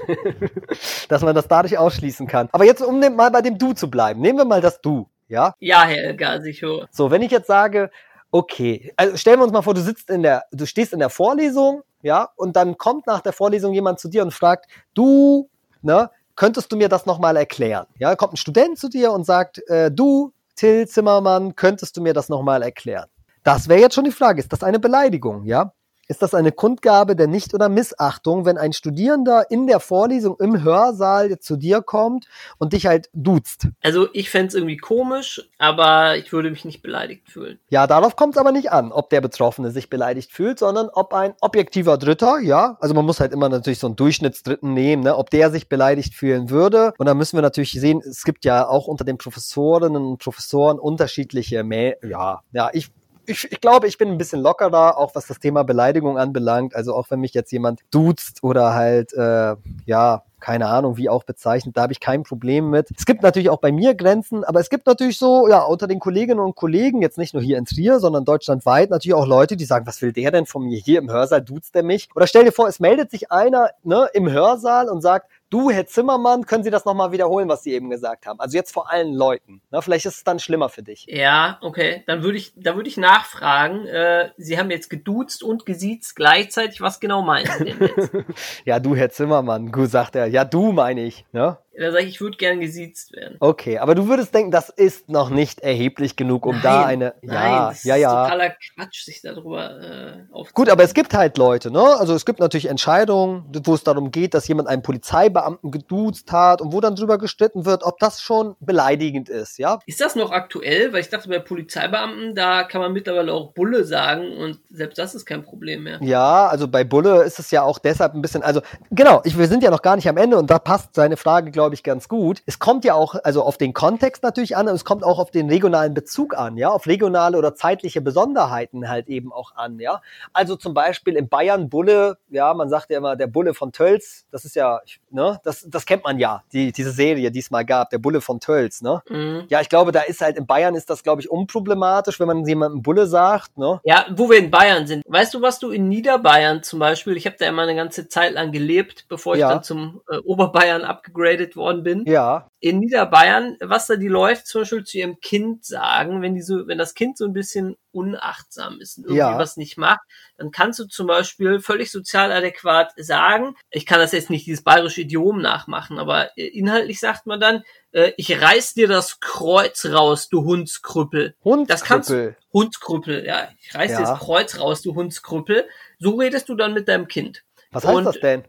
[1.10, 2.50] dass man das dadurch ausschließen kann.
[2.52, 5.54] Aber jetzt, um mal bei dem Du zu bleiben, nehmen wir mal das Du, ja?
[5.60, 6.88] Ja, Herr höre.
[6.90, 7.92] So, wenn ich jetzt sage,
[8.32, 11.12] okay, also stellen wir uns mal vor, du sitzt in der, du stehst in der
[11.12, 15.50] Vorlesung, ja, und dann kommt nach der Vorlesung jemand zu dir und fragt, du,
[15.84, 17.88] ne, könntest du mir das nochmal erklären?
[18.00, 22.14] Ja, kommt ein Student zu dir und sagt, äh, du, Till Zimmermann, könntest du mir
[22.14, 23.08] das nochmal erklären?
[23.44, 25.74] Das wäre jetzt schon die Frage, ist das eine Beleidigung, ja?
[26.10, 30.64] Ist das eine Kundgabe der Nicht- oder Missachtung, wenn ein Studierender in der Vorlesung im
[30.64, 32.28] Hörsaal zu dir kommt
[32.60, 33.68] und dich halt duzt?
[33.84, 37.60] Also ich fänd's irgendwie komisch, aber ich würde mich nicht beleidigt fühlen.
[37.70, 41.14] Ja, darauf kommt es aber nicht an, ob der Betroffene sich beleidigt fühlt, sondern ob
[41.14, 45.18] ein objektiver Dritter, ja, also man muss halt immer natürlich so einen Durchschnittsdritten nehmen, ne,
[45.18, 46.94] ob der sich beleidigt fühlen würde.
[46.98, 50.80] Und da müssen wir natürlich sehen, es gibt ja auch unter den Professorinnen und Professoren
[50.80, 52.92] unterschiedliche, Mä ja, ja, ich
[53.28, 56.76] ich, ich glaube, ich bin ein bisschen lockerer, auch was das Thema Beleidigung anbelangt.
[56.76, 61.24] Also auch wenn mich jetzt jemand duzt oder halt, äh, ja, keine Ahnung, wie auch
[61.24, 62.90] bezeichnet, da habe ich kein Problem mit.
[62.96, 66.00] Es gibt natürlich auch bei mir Grenzen, aber es gibt natürlich so, ja, unter den
[66.00, 69.66] Kolleginnen und Kollegen, jetzt nicht nur hier in Trier, sondern deutschlandweit, natürlich auch Leute, die
[69.66, 72.08] sagen, was will der denn von mir hier im Hörsaal, duzt der mich?
[72.16, 75.88] Oder stell dir vor, es meldet sich einer ne, im Hörsaal und sagt, du, Herr
[75.88, 78.40] Zimmermann, können Sie das nochmal wiederholen, was Sie eben gesagt haben?
[78.40, 79.62] Also jetzt vor allen Leuten.
[79.72, 79.82] Ne?
[79.82, 81.06] Vielleicht ist es dann schlimmer für dich.
[81.10, 82.04] Ja, okay.
[82.08, 83.86] Dann würde ich, da würde ich nachfragen.
[83.88, 86.82] Äh, Sie haben jetzt geduzt und gesiezt gleichzeitig.
[86.82, 88.12] Was genau meinen Sie denn jetzt?
[88.66, 90.28] ja, du, Herr Zimmermann, gut, sagt er.
[90.28, 91.26] Ja, du meine ich.
[91.32, 91.58] Ne?
[91.80, 93.38] Da sage ich, ich würde gern gesiezt werden.
[93.40, 97.14] Okay, aber du würdest denken, das ist noch nicht erheblich genug, um nein, da eine.
[97.22, 98.24] Nein, ja, das ja, ist ja.
[98.24, 100.54] totaler Quatsch, sich darüber äh, auf.
[100.54, 101.84] Gut, aber es gibt halt Leute, ne?
[102.00, 106.62] Also es gibt natürlich Entscheidungen, wo es darum geht, dass jemand einen Polizeibeamten geduzt hat
[106.62, 109.80] und wo dann drüber gestritten wird, ob das schon beleidigend ist, ja?
[109.86, 110.94] Ist das noch aktuell?
[110.94, 115.14] Weil ich dachte, bei Polizeibeamten, da kann man mittlerweile auch Bulle sagen und selbst das
[115.14, 116.00] ist kein Problem mehr.
[116.02, 118.62] Ja, also bei Bulle ist es ja auch deshalb ein bisschen, also
[118.92, 121.52] genau, ich, wir sind ja noch gar nicht am Ende und da passt seine Frage,
[121.52, 122.42] glaube ich, ganz gut.
[122.46, 125.32] Es kommt ja auch, also auf den Kontext natürlich an und es kommt auch auf
[125.32, 130.02] den regionalen Bezug an, ja, auf regionale oder zeitliche Besonderheiten halt eben auch an, ja.
[130.34, 134.26] Also zum Beispiel in Bayern Bulle, ja, man sagt ja immer der Bulle von Tölz,
[134.32, 137.66] das ist ja, ne, das, das kennt man ja, die, diese Serie, die es mal
[137.66, 139.02] gab, der Bulle von Tölz, ne.
[139.10, 139.46] Mhm.
[139.50, 142.46] Ja, ich glaube, da ist halt in Bayern ist das, glaube ich, unproblematisch, wenn man
[142.46, 143.82] jemandem Bulle sagt, ne.
[143.84, 145.04] Ja, wo wir in Bayern sind.
[145.08, 148.34] Weißt du, was du in Niederbayern zum Beispiel, ich habe da immer eine ganze Zeit
[148.34, 149.50] lang gelebt, bevor ich Ja.
[149.50, 152.06] dann zum äh, Oberbayern abgegradet worden bin.
[152.06, 156.42] Ja, In Niederbayern, was da die Leute zum Beispiel zu ihrem Kind sagen, wenn die
[156.42, 159.38] so, wenn das Kind so ein bisschen unachtsam ist und irgendwie Ja.
[159.38, 160.00] was nicht macht,
[160.38, 164.64] dann kannst du zum Beispiel völlig sozial adäquat sagen, ich kann das jetzt nicht dieses
[164.64, 169.86] bayerische Idiom nachmachen, aber äh, inhaltlich sagt man dann, äh, ich reiß dir das Kreuz
[169.86, 171.36] raus, du Hundskrüppel.
[171.68, 172.38] Das kannst Hundskrüppel.
[172.54, 173.50] Hundskrüppel, ja.
[173.60, 174.12] Ich reiß dir Ja.
[174.12, 175.66] das Kreuz raus, du Hundskrüppel.
[176.00, 177.44] So redest du dann mit deinem Kind.
[177.72, 178.44] Was heißt Und- das denn?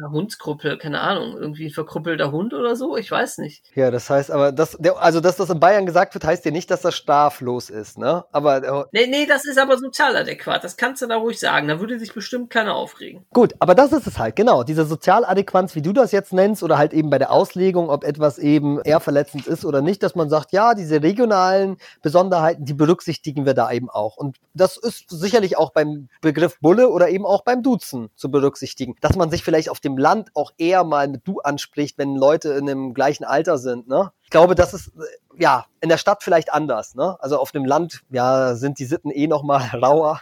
[0.00, 3.64] Ja, Hundskrüppel, keine Ahnung, irgendwie ein verkrüppelter Hund oder so, ich weiß nicht.
[3.74, 6.50] Ja, das heißt aber, das, der, also dass das in Bayern gesagt wird, heißt ja
[6.50, 8.24] nicht, dass das straflos ist, ne?
[8.32, 10.64] Aber äh, Nee, nee, das ist aber sozial adäquat.
[10.64, 11.68] Das kannst du da ruhig sagen.
[11.68, 13.26] Da würde sich bestimmt keiner aufregen.
[13.32, 14.62] gut, aber das ist es halt, genau.
[14.62, 18.38] Diese Sozialadäquanz, wie du das jetzt nennst, oder halt eben bei der Auslegung, ob etwas
[18.38, 23.44] eben eher verletzend ist oder nicht, dass man sagt, ja, diese regionalen Besonderheiten, die berücksichtigen
[23.44, 24.16] wir da eben auch.
[24.16, 28.94] Und das ist sicherlich auch beim Begriff Bulle oder eben auch beim Duzen zu berücksichtigen,
[29.00, 32.50] dass man sich vielleicht auf dem Land auch eher mal mit Du anspricht, wenn Leute
[32.50, 34.12] in dem gleichen Alter sind, ne?
[34.22, 37.16] Ich glaube, das ist äh, ja in der Stadt vielleicht anders, ne?
[37.18, 40.20] Also auf dem Land, ja, sind die Sitten eh noch mal rauer.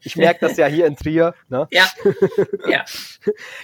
[0.00, 1.68] Ich merke das ja hier in Trier, ne?
[1.70, 1.84] Ja.
[2.68, 2.84] ja.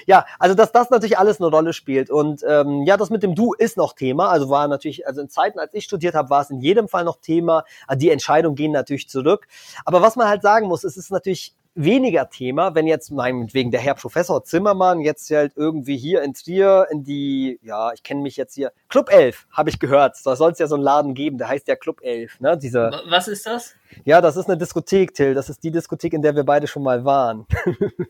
[0.06, 2.11] Ja, also dass das natürlich alles eine Rolle spielt.
[2.11, 4.28] Und ähm, ja, das mit dem Du ist noch Thema.
[4.28, 7.04] Also war natürlich, also in Zeiten, als ich studiert habe, war es in jedem Fall
[7.04, 7.64] noch Thema.
[7.94, 9.48] Die Entscheidungen gehen natürlich zurück.
[9.87, 13.80] Aber was man halt sagen muss, es ist natürlich weniger Thema, wenn jetzt meinetwegen der
[13.80, 18.36] Herr Professor Zimmermann jetzt halt irgendwie hier in Trier in die, ja, ich kenne mich
[18.36, 20.16] jetzt hier, Club 11, habe ich gehört.
[20.24, 22.57] Da soll es ja so einen Laden geben, der heißt ja Club 11, ne?
[22.57, 23.74] Diese, Wa- Was ist das?
[24.05, 25.35] ja, das ist eine Diskothek, Till.
[25.35, 27.46] Das ist die Diskothek, in der wir beide schon mal waren.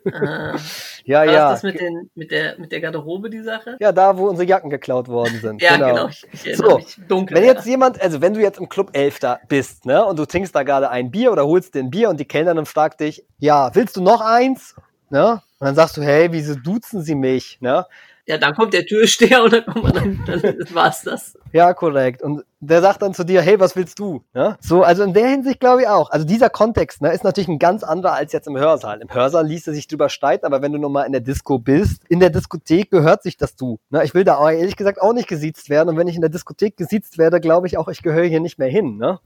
[0.05, 0.57] Äh,
[1.05, 1.51] Ja, war ja.
[1.51, 3.77] das mit, den, mit, der, mit der Garderobe, die Sache?
[3.81, 5.62] Ja, da, wo unsere Jacken geklaut worden sind.
[5.62, 6.09] Ja, genau.
[6.09, 7.37] Ich, ich erinnere So, mich dunkel.
[7.37, 7.53] Wenn ja.
[7.55, 10.55] jetzt jemand, also wenn du jetzt im Club 11 da bist, ne, und du trinkst
[10.55, 13.75] da gerade ein Bier oder holst dir ein Bier und die Kellnerin fragt dich, ja,
[13.75, 14.75] willst du noch eins?
[15.11, 15.41] Ne?
[15.61, 17.59] Und dann sagst du, hey, wieso duzen sie mich?
[17.62, 17.87] Ne?
[18.29, 21.38] Ja, dann kommt der Türsteher und dann, kommt man dann, dann war's das.
[21.53, 22.23] Ja, korrekt.
[22.23, 24.23] Und der sagt dann zu dir, hey, was willst du?
[24.35, 24.57] Ne?
[24.61, 26.11] So, also in der Hinsicht glaube ich auch.
[26.11, 29.01] Also dieser Kontext ne, ist natürlich ein ganz anderer als jetzt im Hörsaal.
[29.01, 32.03] Im Hörsaal ließe sich drüber streiten, aber wenn du nun mal in der Disco bist,
[32.09, 33.79] in der Diskothek gehört sich das du.
[33.90, 34.05] Ne?
[34.05, 35.88] Ich will da auch ehrlich gesagt auch nicht gesiezt werden.
[35.88, 38.59] Und wenn ich in der Diskothek gesiezt werde, glaube ich auch, ich gehöre hier nicht
[38.59, 38.97] mehr hin.
[38.97, 39.21] Ne?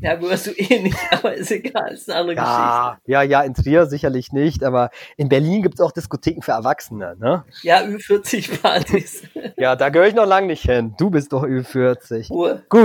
[0.00, 3.54] Ja, gehörst du eh nicht, aber ist egal, ist eine andere Ja, ja, ja, in
[3.54, 7.44] Trier sicherlich nicht, aber in Berlin gibt es auch Diskotheken für Erwachsene, ne?
[7.46, 7.66] Geschichte.
[7.66, 9.22] Ja, Ü40-Partys.
[9.56, 10.94] Ja, da gehöre ich noch lang nicht hin.
[10.98, 12.28] Du bist doch Ü40.
[12.28, 12.62] Ruhe.
[12.68, 12.75] Gut.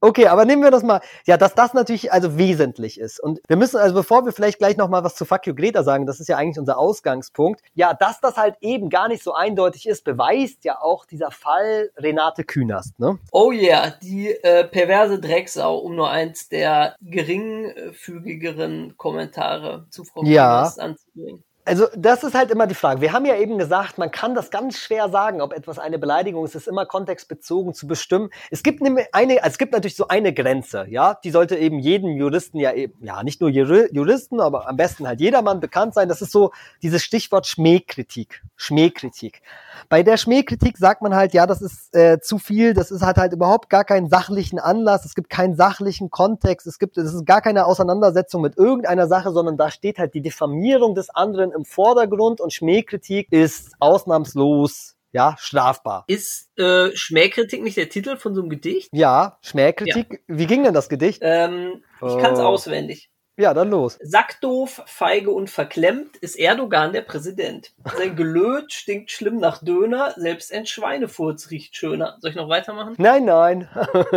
[0.00, 3.18] Okay, aber nehmen wir das mal, ja, dass das natürlich also wesentlich ist.
[3.18, 5.82] Und wir müssen, also bevor wir vielleicht gleich noch mal was zu Fuck you Greta
[5.82, 9.34] sagen, das ist ja eigentlich unser Ausgangspunkt, ja, dass das halt eben gar nicht so
[9.34, 13.18] eindeutig ist, beweist ja auch dieser Fall Renate Künast, ne?
[13.32, 20.58] Oh yeah, die äh, perverse Drecksau, um nur eins der geringfügigeren Kommentare zu Frau Ja.
[20.58, 21.42] Künast anzubringen.
[21.68, 23.02] Also das ist halt immer die Frage.
[23.02, 26.46] Wir haben ja eben gesagt, man kann das ganz schwer sagen, ob etwas eine Beleidigung
[26.46, 26.54] ist.
[26.54, 28.30] Es ist immer kontextbezogen zu bestimmen.
[28.50, 32.58] Es gibt eine, es gibt natürlich so eine Grenze, ja, die sollte eben jedem Juristen
[32.58, 36.08] ja eben, ja nicht nur Juri- Juristen, aber am besten halt jedermann bekannt sein.
[36.08, 38.42] Das ist so dieses Stichwort Schmähkritik.
[38.56, 39.42] Schmähkritik.
[39.90, 43.18] Bei der Schmähkritik sagt man halt, ja, das ist äh, zu viel, das ist halt
[43.18, 47.26] halt überhaupt gar keinen sachlichen Anlass, es gibt keinen sachlichen Kontext, es gibt, es ist
[47.26, 51.64] gar keine Auseinandersetzung mit irgendeiner Sache, sondern da steht halt die Diffamierung des anderen im
[51.64, 56.04] Vordergrund und Schmähkritik ist ausnahmslos, ja, strafbar.
[56.06, 58.88] Ist äh, Schmähkritik nicht der Titel von so einem Gedicht?
[58.92, 60.22] Ja, Schmähkritik.
[60.26, 61.20] Wie ging denn das Gedicht?
[61.22, 62.44] Ähm, ich kann's Oh.
[62.44, 63.10] auswendig.
[63.38, 63.96] Ja, dann los.
[64.02, 67.70] Sackdoof, feige und verklemmt ist Erdogan der Präsident.
[67.96, 72.16] Sein Gelöt stinkt schlimm nach Döner, selbst ein Schweinefurz riecht schöner.
[72.18, 72.94] Soll ich noch weitermachen?
[72.98, 73.68] Nein, nein.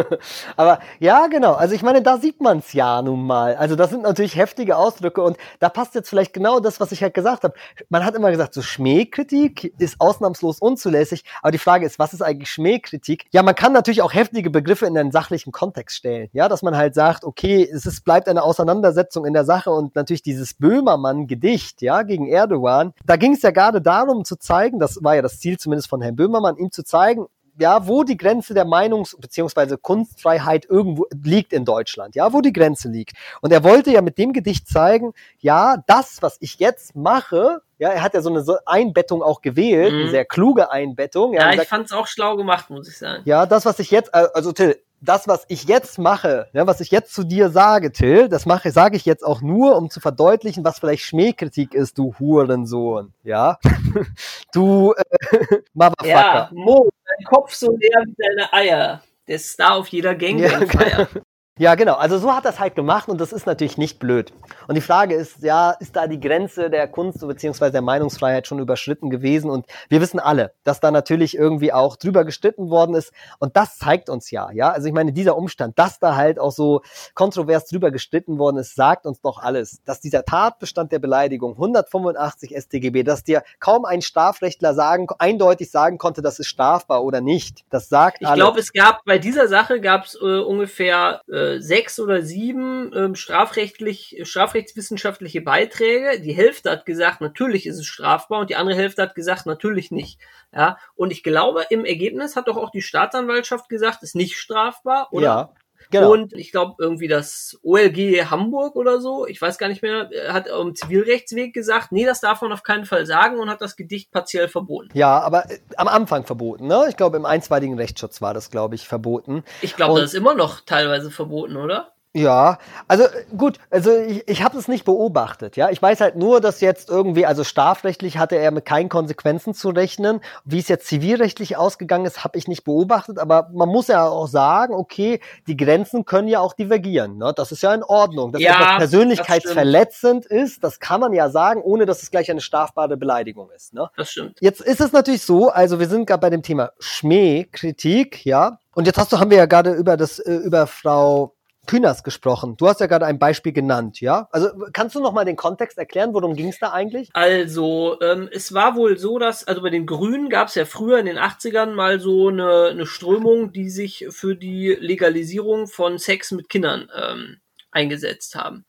[0.58, 1.54] Aber ja, genau.
[1.54, 3.56] Also ich meine, da sieht man es ja nun mal.
[3.58, 7.04] Also das sind natürlich heftige Ausdrücke und da passt jetzt vielleicht genau das, was ich
[7.04, 7.54] halt gesagt habe.
[7.90, 11.26] Man hat immer gesagt, so Schmähkritik ist ausnahmslos unzulässig.
[11.44, 13.28] Aber die Frage ist, was ist eigentlich Schmähkritik?
[13.30, 16.30] Ja, man kann natürlich auch heftige Begriffe in einen sachlichen Kontext stellen.
[16.34, 19.96] Ja, dass man halt sagt, okay, es ist, bleibt eine Auseinandersetzung in der Sache und
[19.96, 22.94] natürlich dieses Böhmermann-Gedicht, ja, gegen Erdogan.
[23.06, 26.02] Da ging es ja gerade darum zu zeigen, das war ja das Ziel zumindest von
[26.02, 27.28] Herrn Böhmermann, ihm zu zeigen,
[27.60, 29.78] ja, wo die Grenze der Meinungs- bzw.
[29.78, 33.16] Kunstfreiheit irgendwo liegt in Deutschland, ja, wo die Grenze liegt.
[33.42, 37.90] Und er wollte ja mit dem Gedicht zeigen, ja, das, was ich jetzt mache, ja,
[37.90, 40.00] er hat ja so eine Einbettung auch gewählt, mhm.
[40.02, 41.34] eine sehr kluge Einbettung.
[41.34, 43.24] Ja, ja ich fand es auch schlau gemacht, muss ich sagen.
[43.26, 46.92] Ja, das, was ich jetzt, also Till, das, was ich jetzt mache, ja, was ich
[46.92, 50.64] jetzt zu dir sage, Till, das mache, sage ich jetzt auch nur, um zu verdeutlichen,
[50.64, 53.58] was vielleicht Schmähkritik ist, du Hurensohn, ja?
[54.54, 55.04] du äh,
[55.74, 56.06] Motherfucker.
[56.08, 59.02] Ja, Mo, dein Kopf so leer wie deine Eier.
[59.28, 61.08] Der Star auf jeder Gangbang-Feier.
[61.14, 61.22] Ja,
[61.60, 61.96] ja, genau.
[61.96, 64.32] Also so hat das halt gemacht und das ist natürlich nicht blöd.
[64.70, 67.72] Und die Frage ist, ja, ist da die Grenze der Kunst bzw.
[67.72, 69.50] der Meinungsfreiheit schon überschritten gewesen?
[69.52, 73.12] Und wir wissen alle, dass da natürlich irgendwie auch drüber gestritten worden ist.
[73.40, 74.72] Und das zeigt uns ja, ja.
[74.72, 76.82] Also ich meine, dieser Umstand, dass da halt auch so
[77.16, 82.56] kontrovers drüber gestritten worden ist, sagt uns doch alles, dass dieser Tatbestand der Beleidigung 185
[82.58, 87.66] StGB, dass dir kaum ein Strafrechtler sagen, eindeutig sagen konnte, das ist strafbar oder nicht.
[87.70, 92.00] Das sagt Ich glaube, es gab bei dieser Sache gab es äh, ungefähr äh, sechs
[92.00, 96.20] oder sieben ähm, strafrechtlich, strafrechtswissenschaftliche Beiträge.
[96.22, 99.92] Die Hälfte hat gesagt, natürlich ist es strafbar und die andere Hälfte hat gesagt, natürlich
[99.92, 100.20] nicht.
[100.54, 105.10] Ja, und ich glaube, im Ergebnis hat doch auch die Staatsanwaltschaft gesagt, ist nicht strafbar,
[105.12, 105.24] oder?
[105.24, 105.54] Ja.
[105.92, 106.12] Genau.
[106.14, 110.48] Und ich glaube, irgendwie das OLG Hamburg oder so, ich weiß gar nicht mehr, hat
[110.48, 114.12] im Zivilrechtsweg gesagt, nee, das darf man auf keinen Fall sagen und hat das Gedicht
[114.12, 114.90] partiell verboten.
[114.94, 116.86] Ja, aber äh, am Anfang verboten, ne?
[116.90, 119.44] Ich glaube, im einstweiligen Rechtsschutz war das, glaube ich, verboten.
[119.62, 121.94] Ich glaube, das ist immer noch teilweise verboten, oder?
[122.14, 122.58] Ja,
[122.90, 123.06] also
[123.38, 125.70] gut, also ich, ich habe es nicht beobachtet, ja.
[125.70, 129.70] Ich weiß halt nur, dass jetzt irgendwie, also strafrechtlich hatte er mit keinen Konsequenzen zu
[129.70, 130.20] rechnen.
[130.44, 134.28] Wie es jetzt zivilrechtlich ausgegangen ist, habe ich nicht beobachtet, aber man muss ja auch
[134.28, 137.18] sagen, okay, die Grenzen können ja auch divergieren.
[137.18, 137.32] Ne?
[137.34, 138.34] Das ist ja in Ordnung.
[138.34, 142.30] Dass ja, etwas persönlichkeitsverletzend das ist, das kann man ja sagen, ohne dass es gleich
[142.30, 143.74] eine strafbare Beleidigung ist.
[143.74, 143.90] Ne?
[143.96, 144.38] Das stimmt.
[144.42, 148.60] Jetzt ist es natürlich so, also wir sind gerade bei dem Thema Schmähkritik, ja.
[148.74, 151.36] Und jetzt hast du, haben wir ja gerade über das, äh, über Frau
[151.72, 152.58] Kühners gesprochen.
[152.58, 154.28] Du hast ja gerade ein Beispiel genannt, ja?
[154.34, 157.10] Also kannst du noch mal den Kontext erklären, worum ging es da eigentlich?
[157.14, 161.00] Also, ähm, es war wohl so, dass, also bei den Grünen gab es ja früher
[161.00, 166.32] in den 80ern mal so eine, eine Strömung, die sich für die Legalisierung von Sex
[166.32, 167.38] mit Kindern ähm,
[167.72, 168.66] eingesetzt haben.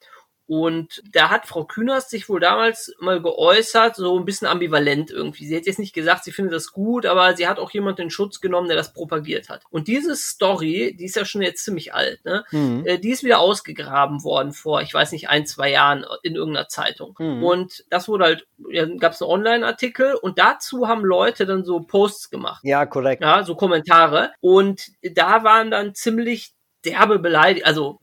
[0.55, 5.47] Und da hat Frau Künast sich wohl damals mal geäußert, so ein bisschen ambivalent irgendwie.
[5.47, 8.11] Sie hat jetzt nicht gesagt, sie findet das gut, aber sie hat auch jemanden in
[8.11, 9.63] Schutz genommen, der das propagiert hat.
[9.71, 12.45] Und diese Story, die ist ja schon jetzt ziemlich alt, ne?
[12.51, 12.85] Mhm.
[12.85, 16.69] Äh, die ist wieder ausgegraben worden vor, ich weiß nicht, ein, zwei Jahren in irgendeiner
[16.69, 17.17] Zeitung.
[17.19, 17.43] Mhm.
[17.43, 21.81] Und das wurde halt, ja, gab es einen Online-Artikel und dazu haben Leute dann so
[21.81, 22.61] Posts gemacht.
[22.63, 23.23] Ja, korrekt.
[23.23, 24.33] Ja, so Kommentare.
[24.43, 26.53] Und da waren dann ziemlich
[26.85, 28.01] derbe Beleidigung, also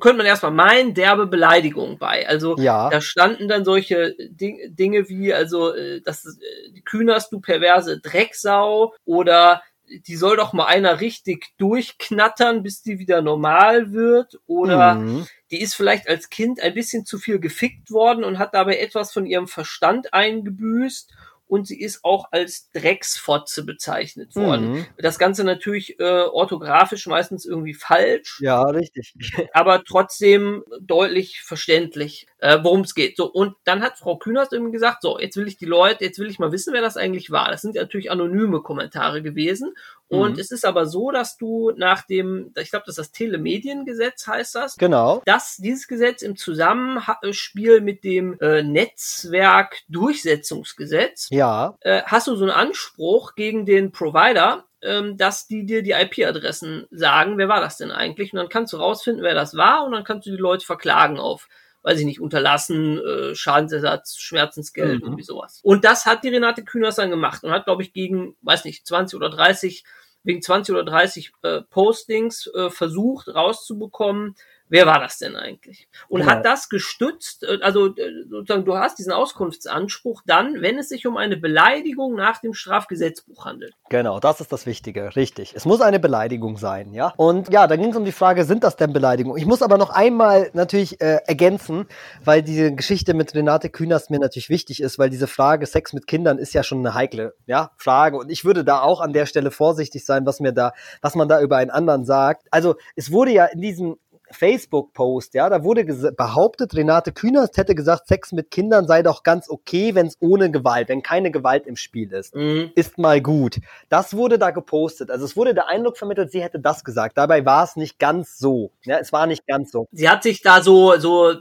[0.00, 2.28] könnte man erstmal meinen, derbe Beleidigung bei.
[2.28, 2.90] Also ja.
[2.90, 8.94] da standen dann solche Ding Dinge wie, also äh, das äh, Kühnerst du perverse Drecksau
[9.04, 9.62] oder
[10.06, 15.26] die soll doch mal einer richtig durchknattern, bis die wieder normal wird oder mhm.
[15.50, 19.12] die ist vielleicht als Kind ein bisschen zu viel gefickt worden und hat dabei etwas
[19.12, 21.12] von ihrem Verstand eingebüßt
[21.48, 24.72] und sie ist auch als Drecksfotze bezeichnet worden.
[24.72, 24.86] Mhm.
[24.98, 28.38] Das Ganze natürlich äh, orthografisch meistens irgendwie falsch.
[28.40, 29.14] Ja, richtig.
[29.52, 33.16] aber trotzdem deutlich verständlich, äh, worum es geht.
[33.16, 36.18] So, und dann hat Frau Kühners eben gesagt, so, jetzt will ich die Leute, jetzt
[36.18, 37.50] will ich mal wissen, wer das eigentlich war.
[37.50, 39.74] Das sind natürlich anonyme Kommentare gewesen.
[40.08, 40.38] Und mhm.
[40.38, 44.54] es ist aber so, dass du nach dem, ich glaube, das ist das Telemediengesetz heißt
[44.54, 44.76] das.
[44.76, 45.20] Genau.
[45.26, 51.76] Dass dieses Gesetz im Zusammenspiel mit dem äh, Netzwerkdurchsetzungsgesetz ja.
[51.80, 56.86] äh, hast du so einen Anspruch gegen den Provider, ähm, dass die dir die IP-Adressen
[56.90, 58.32] sagen, wer war das denn eigentlich?
[58.32, 61.18] Und dann kannst du rausfinden, wer das war und dann kannst du die Leute verklagen
[61.18, 61.48] auf
[61.82, 65.06] weiß ich nicht, unterlassen, äh, Schadensersatz, Schmerzensgeld, mhm.
[65.06, 65.60] irgendwie sowas.
[65.62, 68.86] Und das hat die Renate Künast dann gemacht und hat, glaube ich, gegen, weiß nicht,
[68.86, 69.84] 20 oder 30,
[70.24, 74.34] wegen 20 oder 30 äh, Postings äh, versucht rauszubekommen,
[74.68, 75.88] wer war das denn eigentlich?
[76.08, 76.32] Und Genau.
[76.32, 81.06] hat das gestützt, äh, also äh, sozusagen, du hast diesen Auskunftsanspruch dann, wenn es sich
[81.06, 83.74] um eine Beleidigung nach dem Strafgesetzbuch handelt.
[83.88, 85.52] Genau, das ist das Wichtige, richtig.
[85.54, 87.12] Es muss eine Beleidigung sein, ja.
[87.16, 89.38] Und ja, da ging es um die Frage, sind das denn Beleidigungen?
[89.38, 91.86] Ich muss aber noch einmal natürlich äh, ergänzen,
[92.24, 96.06] weil diese Geschichte mit Renate Künast mir natürlich wichtig ist, weil diese Frage Sex mit
[96.06, 98.16] Kindern ist ja schon eine heikle ja, Frage.
[98.16, 101.28] Und ich würde da auch an der Stelle vorsichtig sein, was mir da, was man
[101.28, 102.46] da über einen anderen sagt.
[102.50, 103.96] Also es wurde ja in diesem
[104.32, 105.84] Facebook-Post, ja, da wurde
[106.16, 110.50] behauptet, Renate Künast hätte gesagt, Sex mit Kindern sei doch ganz okay, wenn es ohne
[110.50, 112.70] Gewalt, wenn keine Gewalt im Spiel ist Mhm.
[112.74, 113.58] ist mal gut.
[113.88, 115.10] Das wurde da gepostet.
[115.10, 117.18] Also es wurde der Eindruck vermittelt, sie hätte das gesagt.
[117.18, 118.72] Dabei war es nicht ganz so.
[118.84, 119.86] Ja, es war nicht ganz so.
[119.92, 121.34] Sie hat sich da so, so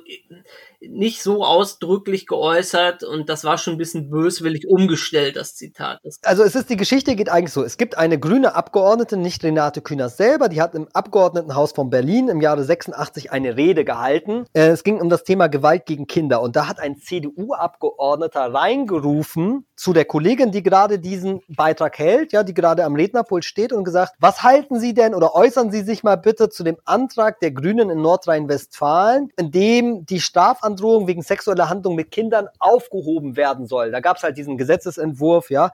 [0.79, 5.99] nicht so ausdrücklich geäußert und das war schon ein bisschen böswillig umgestellt, das Zitat.
[6.21, 7.63] Also es ist, die Geschichte geht eigentlich so.
[7.63, 12.29] Es gibt eine grüne Abgeordnete, nicht Renate Künast selber, die hat im Abgeordnetenhaus von Berlin
[12.29, 14.45] im Jahre 86 eine Rede gehalten.
[14.53, 19.65] Äh, es ging um das Thema Gewalt gegen Kinder und da hat ein CDU-Abgeordneter reingerufen
[19.75, 23.83] zu der Kollegin, die gerade diesen Beitrag hält, ja, die gerade am Rednerpult steht und
[23.83, 27.51] gesagt, was halten Sie denn oder äußern Sie sich mal bitte zu dem Antrag der
[27.51, 30.19] Grünen in Nordrhein-Westfalen, in dem die
[30.67, 33.91] Strafandrohung wegen sexueller Handlung mit Kindern aufgehoben werden soll.
[33.91, 35.71] Da gab es halt diesen Gesetzesentwurf, ja,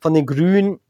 [0.00, 0.80] von den Grünen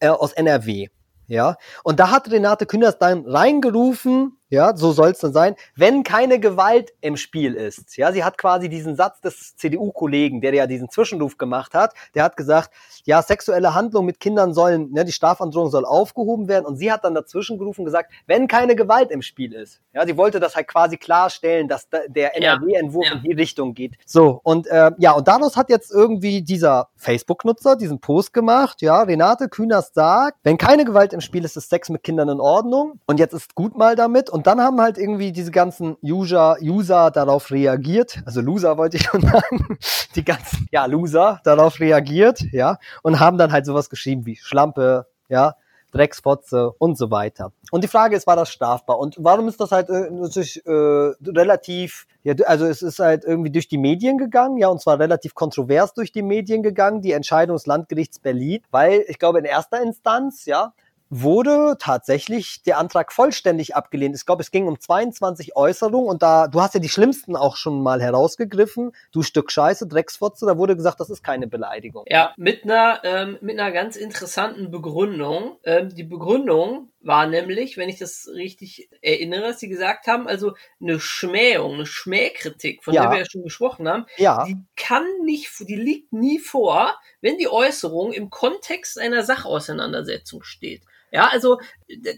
[0.00, 0.88] äh, aus NRW.
[1.26, 6.02] Ja, und da hat Renate Künast dann reingerufen, ja, so soll es dann sein, wenn
[6.02, 7.96] keine Gewalt im Spiel ist.
[7.96, 12.24] Ja, sie hat quasi diesen Satz des CDU-Kollegen, der ja diesen Zwischenruf gemacht hat, der
[12.24, 12.70] hat gesagt,
[13.04, 16.66] ja, sexuelle Handlungen mit Kindern sollen, ne, die Strafandrohung soll aufgehoben werden.
[16.66, 19.80] Und sie hat dann dazwischen gerufen und gesagt, wenn keine Gewalt im Spiel ist.
[19.92, 23.12] Ja, sie wollte das halt quasi klarstellen, dass da, der Ja, NRW-Entwurf ja.
[23.14, 23.94] in die Richtung geht.
[24.04, 29.02] So, und äh, ja, und daraus hat jetzt irgendwie dieser Facebook-Nutzer diesen Post gemacht, ja,
[29.02, 33.00] Renate Künast sagt, wenn keine Gewalt im Spiel ist, ist Sex mit Kindern in Ordnung
[33.06, 34.28] und jetzt ist gut mal damit.
[34.28, 39.04] Und dann haben halt irgendwie diese ganzen User, User darauf reagiert, also Loser wollte ich
[39.04, 39.78] schon sagen,
[40.14, 45.06] die ganzen, ja, Loser darauf reagiert, ja, und haben dann halt sowas geschrieben wie Schlampe,
[45.28, 45.54] ja,
[45.90, 47.52] Drecksfotze und so weiter.
[47.70, 48.98] Und die Frage ist, war das strafbar?
[48.98, 53.50] Und warum ist das halt äh, natürlich äh, relativ, ja, also es ist halt irgendwie
[53.50, 57.56] durch die Medien gegangen, ja, und zwar relativ kontrovers durch die Medien gegangen, die Entscheidung
[57.56, 60.72] des Landgerichts Berlin, weil ich glaube in erster Instanz, ja,
[61.10, 64.14] wurde tatsächlich der Antrag vollständig abgelehnt.
[64.14, 67.56] Ich glaube, es ging um 22 Äußerungen und da, du hast ja die schlimmsten auch
[67.56, 72.04] schon mal herausgegriffen, du Stück Scheiße, Drecksfotze, da wurde gesagt, das ist keine Beleidigung.
[72.08, 75.58] ja, mit einer, ähm, mit einer ganz interessanten Begründung.
[75.64, 80.52] Ähm, die Begründung war nämlich, wenn ich das richtig erinnere, dass sie gesagt haben, also
[80.80, 83.02] eine Schmähung, eine Schmähkritik, von Ja.
[83.02, 87.36] der wir ja schon gesprochen haben, Ja, die kann nicht, die liegt nie vor, wenn
[87.36, 90.82] die Äußerung im Kontext einer Sachauseinandersetzung steht.
[91.10, 91.58] Ja, also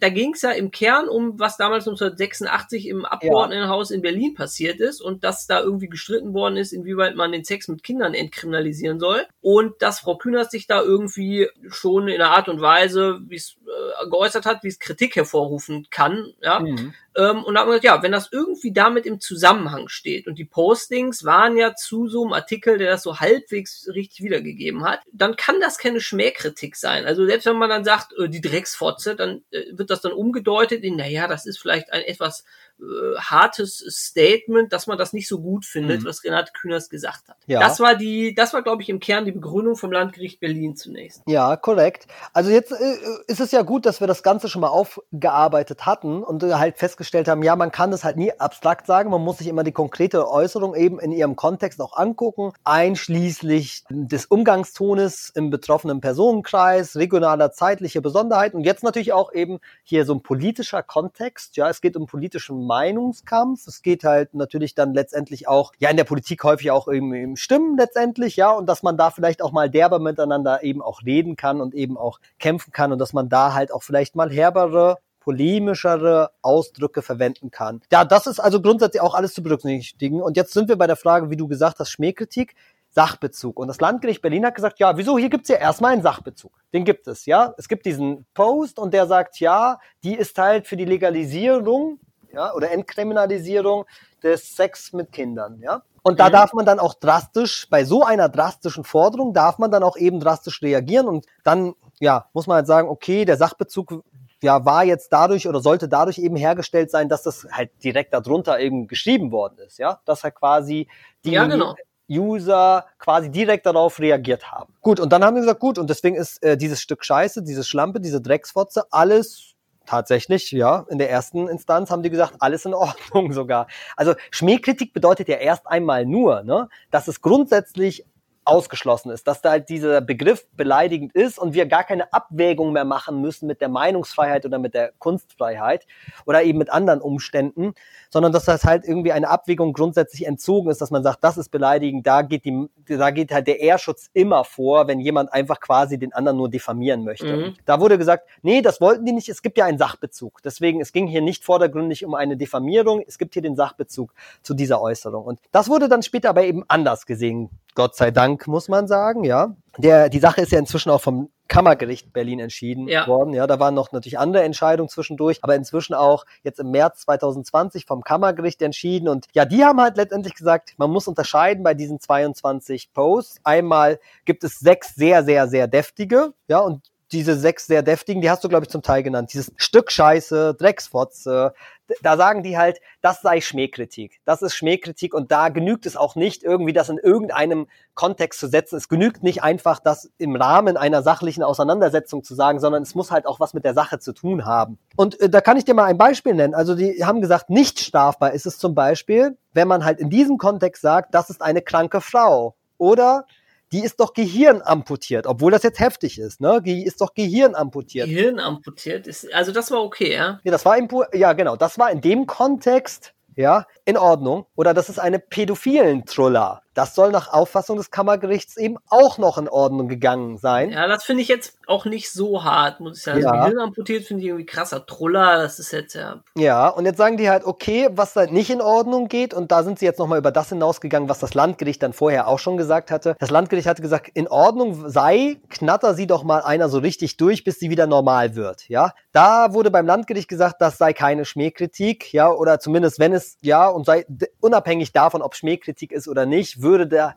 [0.01, 4.81] da ging es ja im Kern um, was damals 1986 im Abgeordnetenhaus in Berlin passiert
[4.81, 9.01] ist und dass da irgendwie gestritten worden ist, inwieweit man den Sex mit Kindern entkriminalisieren
[9.01, 13.37] soll und dass Frau Kühnert sich da irgendwie schon in einer Art und Weise, wie
[13.37, 16.95] es äh, geäußert hat, wie es Kritik hervorrufen kann, ja, Mhm.
[17.17, 20.39] ähm, und da haben wir gesagt, ja, wenn das irgendwie damit im Zusammenhang steht und
[20.39, 25.01] die Postings waren ja zu so einem Artikel, der das so halbwegs richtig wiedergegeben hat,
[25.13, 27.05] dann kann das keine Schmähkritik sein.
[27.05, 30.85] Also selbst wenn man dann sagt, äh, die Drecksfotze, dann äh, wird das dann umgedeutet
[30.85, 32.45] in, naja, das ist vielleicht ein etwas
[32.81, 36.07] äh, hartes Statement, dass man das nicht so gut findet, Mhm.
[36.07, 37.37] was Renate Künast gesagt hat.
[37.47, 37.61] Ja.
[37.61, 41.23] Das war die, das war, glaube ich, im Kern die Begründung vom Landgericht Berlin zunächst.
[41.27, 42.07] Ja, korrekt.
[42.33, 46.23] Also jetzt äh, ist es ja gut, dass wir das Ganze schon mal aufgearbeitet hatten
[46.23, 49.39] und äh, halt festgestellt haben, ja, man kann das halt nie abstrakt sagen, man muss
[49.39, 55.51] sich immer die konkrete Äußerung eben in ihrem Kontext auch angucken, einschließlich des Umgangstones im
[55.51, 61.57] betroffenen Personenkreis, regionaler, zeitliche Besonderheiten und jetzt natürlich auch eben hier so ein politischer Kontext,
[61.57, 65.97] ja, es geht um politischen Meinungskampf, es geht halt natürlich dann letztendlich auch, ja, in
[65.97, 69.53] der Politik häufig auch eben im Stimmen letztendlich, ja, und dass man da vielleicht auch
[69.53, 73.29] mal derber miteinander eben auch reden kann und eben auch kämpfen kann und dass man
[73.29, 77.81] da halt auch vielleicht mal herbere polemischere Ausdrücke verwenden kann.
[77.93, 80.21] Ja, das ist also grundsätzlich auch alles zu berücksichtigen.
[80.21, 82.57] Und jetzt sind wir bei der Frage, wie du gesagt hast, Schmähkritik.
[82.95, 83.59] Sachbezug.
[83.59, 86.53] Und das Landgericht Berlin hat gesagt, ja, wieso, hier gibt's ja erstmal einen Sachbezug.
[86.75, 87.55] Den gibt es, ja.
[87.57, 91.99] Es gibt diesen Post und der sagt, ja, die ist halt für die Legalisierung,
[92.33, 93.85] ja, oder Entkriminalisierung
[94.23, 95.83] des Sex mit Kindern, ja.
[96.03, 96.33] Und da Mhm.
[96.33, 100.19] darf man dann auch drastisch, bei so einer drastischen Forderung darf man dann auch eben
[100.21, 104.03] drastisch reagieren und dann, ja, muss man halt sagen, okay, der Sachbezug
[104.43, 108.59] ja, war jetzt dadurch oder sollte dadurch eben hergestellt sein, dass das halt direkt darunter
[108.59, 110.89] eben geschrieben worden ist, ja, dass halt quasi
[111.25, 111.77] die Ja, genau.
[112.11, 114.75] User quasi direkt darauf reagiert haben.
[114.81, 117.63] Gut, und dann haben wir gesagt, gut, und deswegen ist äh, dieses Stück Scheiße, diese
[117.63, 119.52] Schlampe, diese Drecksfotze, alles
[119.93, 123.67] tatsächlich, ja, in der ersten Instanz haben die gesagt, alles in Ordnung sogar.
[123.95, 128.07] Also Schmähkritik bedeutet ja erst einmal nur, ne, dass es grundsätzlich
[128.45, 132.85] ausgeschlossen ist, dass da halt dieser Begriff beleidigend ist und wir gar keine Abwägung mehr
[132.85, 135.87] machen müssen mit der Meinungsfreiheit oder mit der Kunstfreiheit
[136.27, 137.75] oder eben mit anderen Umständen,
[138.11, 141.51] sondern dass das halt irgendwie eine Abwägung grundsätzlich entzogen ist, dass man sagt, das ist
[141.51, 145.99] beleidigend, da geht die, da geht halt der Ehrschutz immer vor, wenn jemand einfach quasi
[145.99, 147.37] den anderen nur diffamieren möchte.
[147.37, 147.55] Mhm.
[147.65, 150.43] Da wurde gesagt, nee, das wollten die nicht, es gibt ja einen Sachbezug.
[150.43, 154.13] Deswegen, es ging hier nicht vordergründig um eine Diffamierung, es gibt hier den Sachbezug
[154.43, 155.25] zu dieser Äußerung.
[155.25, 159.25] Und das wurde dann später aber eben anders gesehen Gott sei Dank, muss man sagen,
[159.25, 159.57] ja.
[159.79, 163.07] Der, die Sache ist ja inzwischen auch vom Kammergericht Berlin entschieden ja.
[163.07, 163.33] worden.
[163.33, 167.87] Ja, da waren noch natürlich andere Entscheidungen zwischendurch, aber inzwischen auch jetzt im März 2020
[167.87, 169.09] vom Kammergericht entschieden.
[169.09, 173.41] Und ja, die haben halt letztendlich gesagt, man muss unterscheiden bei diesen 22 Posts.
[173.45, 178.31] Einmal gibt es sechs sehr, sehr, sehr deftige, ja, und diese sechs sehr deftigen, die
[178.31, 179.33] hast du, glaube ich, zum Teil genannt.
[179.33, 181.55] Dieses Stück Scheiße, Drecksfotze,
[182.03, 184.21] da sagen die halt, das sei Schmähkritik.
[184.25, 188.49] Das ist Schmähkritik und da genügt es auch nicht, irgendwie das in irgendeinem Kontext zu
[188.49, 188.77] setzen.
[188.77, 193.11] Es genügt nicht einfach, das im Rahmen einer sachlichen Auseinandersetzung zu sagen, sondern es muss
[193.11, 194.79] halt auch was mit der Sache zu tun haben.
[194.97, 196.55] Und äh, da kann ich dir mal ein Beispiel nennen.
[196.55, 200.39] Also die haben gesagt, nicht strafbar ist es zum Beispiel, wenn man halt in diesem
[200.39, 202.55] Kontext sagt, das ist eine kranke Frau.
[202.79, 203.27] Oder
[203.73, 206.61] die ist doch Gehirn amputiert, obwohl das jetzt heftig ist, ne?
[206.63, 208.09] Die ist doch Gehirn amputiert.
[208.09, 210.41] Gehirn amputiert ist, also das war okay, ja?
[210.45, 214.47] Ja, das war im, ja genau, das war in dem Kontext, ja, in Ordnung.
[214.55, 216.62] Oder das ist eine pädophilen Truller.
[216.75, 220.71] Das soll nach Auffassung des Kammergerichts eben auch noch in Ordnung gegangen sein.
[220.71, 223.21] Ja, das finde ich jetzt auch nicht so hart, muss ich sagen.
[223.21, 223.31] Ja.
[223.31, 226.23] Also Gehirn amputiert finde ich irgendwie krasser Truller, das ist jetzt ja.
[226.37, 229.63] Ja, und jetzt sagen die halt, okay, was da nicht in Ordnung geht, und da
[229.63, 232.91] sind sie jetzt nochmal über das hinausgegangen, was das Landgericht dann vorher auch schon gesagt
[232.91, 233.17] hatte.
[233.19, 237.45] Das Landgericht hatte gesagt, in Ordnung sei, knatter sie doch mal einer so richtig durch,
[237.45, 238.93] bis sie wieder normal wird, ja.
[239.13, 243.69] Da wurde beim Landgericht gesagt, das sei keine Schmähkritik, ja, oder zumindest wenn es, ja,
[243.69, 244.07] und sei
[244.41, 247.15] unabhängig davon, ob Schmähkritik ist oder nicht, würde da,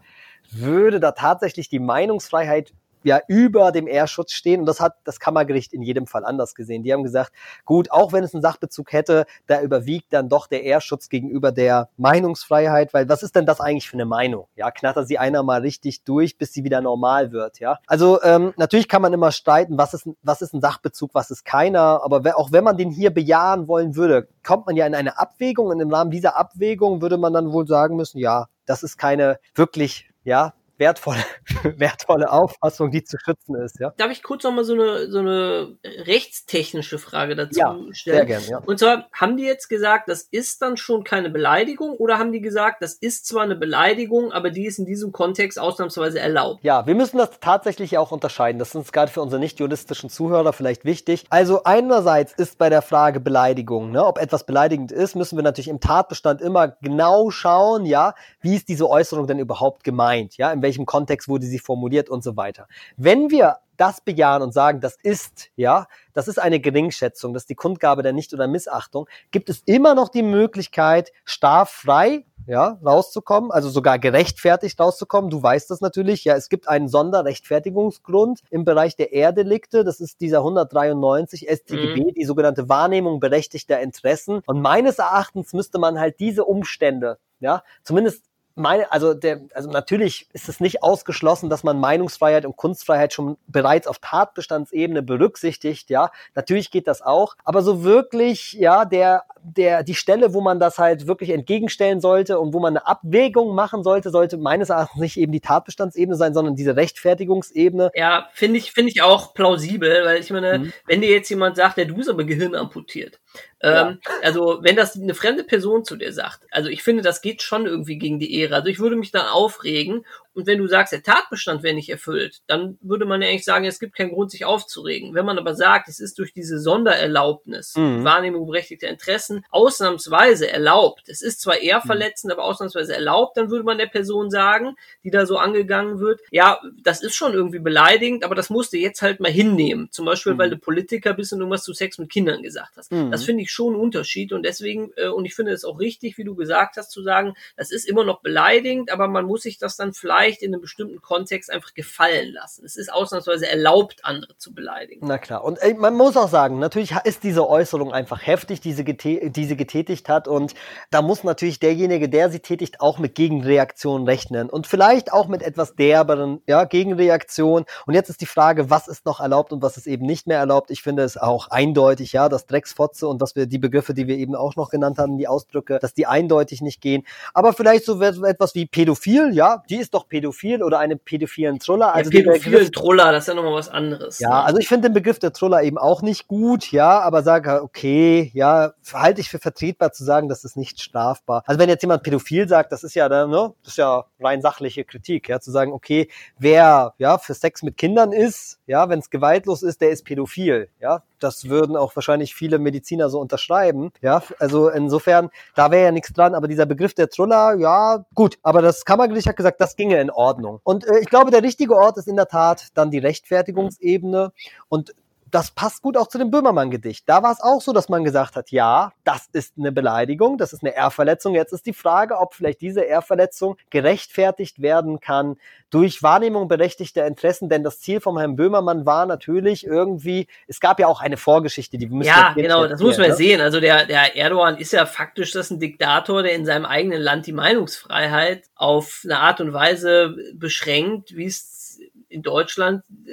[0.52, 2.74] würde da tatsächlich die Meinungsfreiheit
[3.06, 4.62] ja über dem Ehrschutz stehen.
[4.62, 6.84] Und das hat das Kammergericht in jedem Fall anders gesehen.
[6.84, 7.32] Die haben gesagt,
[7.64, 11.90] gut, auch wenn es einen Sachbezug hätte, da überwiegt dann doch der Ehrschutz gegenüber der
[11.98, 14.48] Meinungsfreiheit, weil was ist denn das eigentlich für eine Meinung?
[14.56, 17.78] Ja, knatter sie einer mal richtig durch, bis sie wieder normal wird, ja.
[17.86, 21.46] Also ähm, natürlich kann man immer streiten, was ist, was ist ein Sachbezug, was ist
[21.46, 25.20] keiner, aber auch wenn man den hier bejahen wollen würde, kommt man ja in eine
[25.20, 28.98] Abwägung und im Rahmen dieser Abwägung würde man dann wohl sagen müssen, ja, das ist
[28.98, 31.24] keine wirklich, ja, wertvolle,
[31.64, 33.80] wertvolle Auffassung, die zu schützen ist.
[33.80, 33.94] Ja?
[33.98, 38.16] Darf ich kurz nochmal so eine, so eine rechtstechnische Frage dazu ja, stellen?
[38.18, 38.58] Sehr gern, ja.
[38.66, 42.42] Und zwar, haben die jetzt gesagt, das ist dann schon keine Beleidigung oder haben die
[42.42, 46.64] gesagt, das ist zwar eine Beleidigung, aber die ist in diesem Kontext ausnahmsweise erlaubt?
[46.64, 48.60] Ja, wir müssen das tatsächlich auch unterscheiden.
[48.60, 51.26] Das ist gerade für unsere nicht juristischen Zuhörer vielleicht wichtig.
[51.30, 55.68] Also einerseits ist bei der Frage Beleidigung, ne, ob etwas beleidigend ist, müssen wir natürlich
[55.68, 60.65] im Tatbestand immer genau schauen, ja, wie ist diese Äußerung denn überhaupt gemeint, ja, im
[60.66, 62.68] welchem Kontext wurde sie formuliert und so weiter.
[62.98, 67.50] Wenn wir das bejahen und sagen, das ist, ja, das ist eine Geringschätzung, das ist
[67.50, 73.52] die Kundgabe der Nicht- oder Missachtung, gibt es immer noch die Möglichkeit, straffrei, ja, rauszukommen,
[73.52, 75.30] also sogar gerechtfertigt rauszukommen.
[75.30, 80.22] Du weißt das natürlich, ja, es gibt einen Sonderrechtfertigungsgrund im Bereich der Erdelikte, das ist
[80.22, 82.14] dieser 193 StGB, mhm.
[82.14, 84.42] die sogenannte Wahrnehmung berechtigter Interessen.
[84.46, 88.24] Und meines Erachtens müsste man halt diese Umstände, ja, zumindest
[88.56, 93.38] meine, also der, also natürlich ist es nicht ausgeschlossen, dass man Meinungsfreiheit und Kunstfreiheit schon
[93.48, 96.10] bereits auf Tatbestandsebene berücksichtigt, ja.
[96.34, 100.78] Natürlich geht das auch, aber so wirklich, ja, der, der, die Stelle, wo man das
[100.80, 105.18] halt wirklich entgegenstellen sollte und wo man eine Abwägung machen sollte, sollte meines Erachtens nicht
[105.18, 107.92] eben die Tatbestandsebene sein, sondern diese Rechtfertigungsebene.
[107.94, 110.74] Ja, finde ich, finde ich auch plausibel, weil ich meine, mhm.
[110.88, 113.20] wenn dir jetzt jemand sagt, der du ist aber Gehirn amputiert,
[113.62, 113.90] ja.
[113.90, 117.42] Ähm, also, wenn das eine fremde Person zu dir sagt, also ich finde, das geht
[117.42, 118.56] schon irgendwie gegen die Ehre.
[118.56, 120.06] Also ich würde mich dann aufregen
[120.36, 123.66] und wenn du sagst, der Tatbestand wäre nicht erfüllt, dann würde man ja eigentlich sagen,
[123.66, 125.14] es gibt keinen Grund, sich aufzuregen.
[125.14, 128.04] Wenn man aber sagt, es ist durch diese Sondererlaubnis, mhm.
[128.04, 131.88] Wahrnehmung berechtigter Interessen, ausnahmsweise erlaubt, es ist zwar eher mhm.
[131.88, 136.20] verletzend, aber ausnahmsweise erlaubt, dann würde man der Person sagen, die da so angegangen wird,
[136.32, 139.88] ja, das ist schon irgendwie beleidigend, aber das musst du jetzt halt mal hinnehmen.
[139.92, 140.38] Zum Beispiel, mhm.
[140.40, 142.92] weil du Politiker bist und irgendwas zu Sex mit Kindern gesagt hast.
[142.92, 143.12] Mhm.
[143.12, 146.18] Das finde ich schon ein Unterschied und deswegen, äh, und ich finde es auch richtig,
[146.18, 149.58] wie du gesagt hast, zu sagen, das ist immer noch beleidigend, aber man muss sich
[149.58, 152.66] das dann vielleicht vielleicht in einem bestimmten Kontext einfach gefallen lassen.
[152.66, 155.06] Es ist ausnahmsweise erlaubt, andere zu beleidigen.
[155.08, 155.44] Na klar.
[155.44, 159.46] Und ey, man muss auch sagen, natürlich ist diese Äußerung einfach heftig, die sie, die
[159.46, 160.28] sie getätigt hat.
[160.28, 160.56] Und
[160.90, 164.50] da muss natürlich derjenige, der sie tätigt, auch mit Gegenreaktionen rechnen.
[164.50, 167.66] Und vielleicht auch mit etwas derberen ja, Gegenreaktionen.
[167.86, 170.40] Und jetzt ist die Frage, was ist noch erlaubt und was ist eben nicht mehr
[170.40, 170.72] erlaubt.
[170.72, 174.18] Ich finde es auch eindeutig, ja, dass Drecksfotze und dass wir die Begriffe, die wir
[174.18, 177.04] eben auch noch genannt haben, die Ausdrücke, dass die eindeutig nicht gehen.
[177.34, 180.15] Aber vielleicht so etwas wie pädophil, ja, die ist doch pädophil
[180.64, 181.94] oder eine pädophilen Troller.
[181.94, 184.20] Also ja, pädophilen Troller, das ist ja nochmal was anderes.
[184.20, 184.44] Ja, ne?
[184.44, 188.32] also ich finde den Begriff der Troller eben auch nicht gut, ja, aber sage, okay,
[188.34, 191.44] ja, halte ich für vertretbar zu sagen, das ist nicht strafbar.
[191.46, 194.84] Also wenn jetzt jemand pädophil sagt, das ist ja, ne, das ist ja rein sachliche
[194.84, 199.10] Kritik, ja, zu sagen, okay, wer, ja, für Sex mit Kindern ist, ja, wenn es
[199.10, 203.92] gewaltlos ist, der ist pädophil, ja, das würden auch wahrscheinlich viele Mediziner so unterschreiben.
[204.02, 208.38] Ja, also insofern, da wäre ja nichts dran, aber dieser Begriff der Truller, ja, gut.
[208.44, 210.60] Aber das Kammergericht hat gesagt, das ginge in Ordnung.
[210.64, 214.32] Und äh, ich glaube, der richtige Ort ist in der Tat dann die Rechtfertigungsebene.
[214.70, 214.94] Und
[215.32, 217.10] das passt gut auch zu dem Böhmermann-Gedicht.
[217.10, 220.54] Da war es auch so, dass man gesagt hat, ja, das ist eine Beleidigung, das
[220.54, 221.34] ist eine Ehrverletzung.
[221.34, 225.38] Jetzt ist die Frage, ob vielleicht diese Ehrverletzung gerechtfertigt werden kann
[225.72, 230.80] durch Wahrnehmung berechtigter Interessen, denn das Ziel von Herrn Böhmermann war natürlich irgendwie, es gab
[230.80, 233.16] ja auch eine Vorgeschichte, die müssen Ja, genau, das muss man ne?
[233.16, 233.42] sehen.
[233.42, 237.26] Also der, der Erdogan ist ja faktisch das ein Diktator, der in seinem eigenen Land
[237.26, 243.12] die Meinungsfreiheit auf eine Art und Weise beschränkt, wie es in Deutschland äh,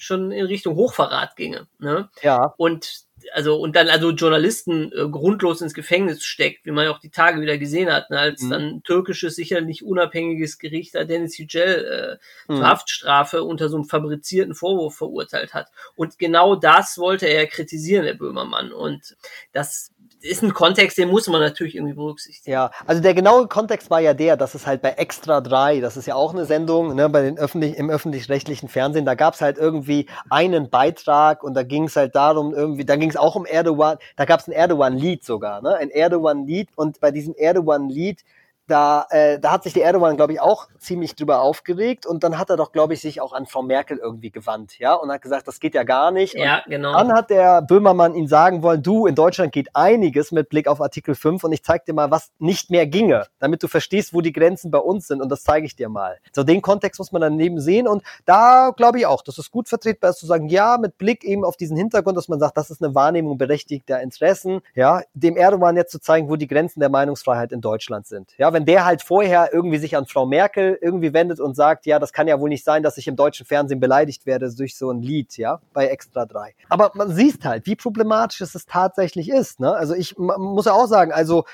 [0.00, 1.66] schon in Richtung Hochverrat ginge.
[1.78, 2.08] Ne?
[2.22, 2.54] Ja.
[2.56, 6.98] Und also und dann also Journalisten äh, grundlos ins Gefängnis steckt, wie man ja auch
[7.00, 8.50] die Tage wieder gesehen hat, ne, als mhm.
[8.50, 12.56] dann türkisches sicherlich unabhängiges Gericht da Dennis Yücel äh, mhm.
[12.56, 15.68] zur Haftstrafe unter so einem fabrizierten Vorwurf verurteilt hat.
[15.94, 18.72] Und genau das wollte er kritisieren, der Böhmermann.
[18.72, 19.16] Und
[19.52, 19.92] das
[20.22, 22.52] ist ein Kontext, den muss man natürlich irgendwie berücksichtigen.
[22.52, 25.96] Ja, also der genaue Kontext war ja der, dass es halt bei Extra 3, das
[25.96, 29.40] ist ja auch eine Sendung, ne, bei den öffentlich, im öffentlich-rechtlichen Fernsehen, da gab es
[29.40, 33.36] halt irgendwie einen Beitrag und da ging es halt darum, irgendwie, da ging es auch
[33.36, 35.74] um Erdogan, da gab es ein Erdogan-Lied sogar, ne?
[35.76, 38.24] Ein Erdogan-Lied und bei diesem Erdogan-Lied
[38.70, 42.38] da, äh, da hat sich der Erdogan, glaube ich, auch ziemlich drüber aufgeregt und dann
[42.38, 45.22] hat er doch, glaube ich, sich auch an Frau Merkel irgendwie gewandt, ja, und hat
[45.22, 46.34] gesagt, das geht ja gar nicht.
[46.34, 46.92] Ja, genau.
[46.92, 50.80] Dann hat der Böhmermann ihn sagen wollen, du, in Deutschland geht einiges mit Blick auf
[50.80, 54.20] Artikel 5 und ich zeig dir mal, was nicht mehr ginge, damit du verstehst, wo
[54.20, 56.18] die Grenzen bei uns sind und das zeige ich dir mal.
[56.32, 59.68] So, den Kontext muss man daneben sehen und da glaube ich auch, dass es gut
[59.68, 62.70] vertretbar ist zu sagen, ja, mit Blick eben auf diesen Hintergrund, dass man sagt, das
[62.70, 66.88] ist eine Wahrnehmung berechtigter Interessen, ja, dem Erdogan jetzt zu zeigen, wo die Grenzen der
[66.88, 68.32] Meinungsfreiheit in Deutschland sind.
[68.38, 71.86] Ja, wenn wenn der halt vorher irgendwie sich an Frau Merkel irgendwie wendet und sagt,
[71.86, 74.76] ja, das kann ja wohl nicht sein, dass ich im deutschen Fernsehen beleidigt werde durch
[74.76, 76.54] so ein Lied, ja, bei Extra 3.
[76.68, 79.72] Aber man sieht halt, wie problematisch es tatsächlich ist, ne?
[79.72, 81.44] Also ich muss ja auch sagen, also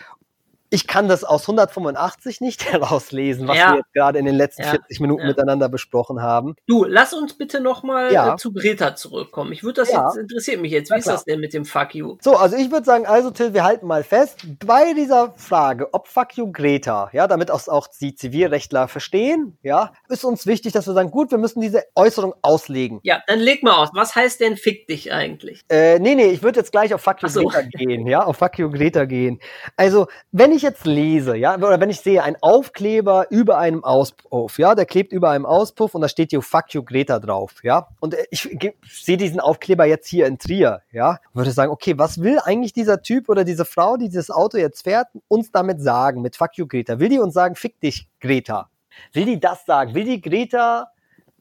[0.71, 3.73] ich kann das aus 185 nicht herauslesen, was ja.
[3.73, 4.71] wir jetzt gerade in den letzten ja.
[4.71, 5.29] 40 Minuten ja.
[5.29, 6.57] miteinander besprochen haben.
[6.67, 8.35] Du, lass uns bitte nochmal ja.
[8.35, 9.53] Äh, zu Greta zurückkommen.
[9.53, 12.17] Ich würde das jetzt, interessiert mich jetzt, wie ist das denn mit dem Fuck you?
[12.21, 16.09] So, also ich würde sagen, also Till, wir halten mal fest, bei dieser Frage, ob
[16.09, 20.87] Fuck you Greta, ja, damit auch, auch die Zivilrechtler verstehen, ja, ist uns wichtig, dass
[20.87, 23.01] wir sagen, gut, wir müssen diese Äußerung auslegen.
[23.03, 23.91] Ja, dann leg mal aus.
[23.93, 25.61] Was heißt denn Fick dich eigentlich?
[25.69, 27.45] Äh, nee, nee, ich würde jetzt gleich auf Fuck you so.
[27.45, 29.41] Greta gehen, ja, auf Fuck you Greta gehen.
[29.77, 34.59] Also, wenn ich jetzt lese, ja, oder wenn ich sehe, ein Aufkleber über einem Auspuff,
[34.59, 37.89] ja, der klebt über einem Auspuff und da steht hier Fuck you Greta drauf, ja,
[38.01, 42.23] und ich, ich sehe diesen Aufkleber jetzt hier in Trier, ja, würde sagen, okay, was
[42.23, 46.23] will eigentlich dieser Typ oder diese Frau, die dieses Auto jetzt fährt, uns damit sagen,
[46.23, 46.99] mit Fuck you Greta?
[46.99, 48.71] Will die uns sagen, fick dich Greta?
[49.13, 49.95] Will die das sagen?
[49.95, 50.91] Will die Greta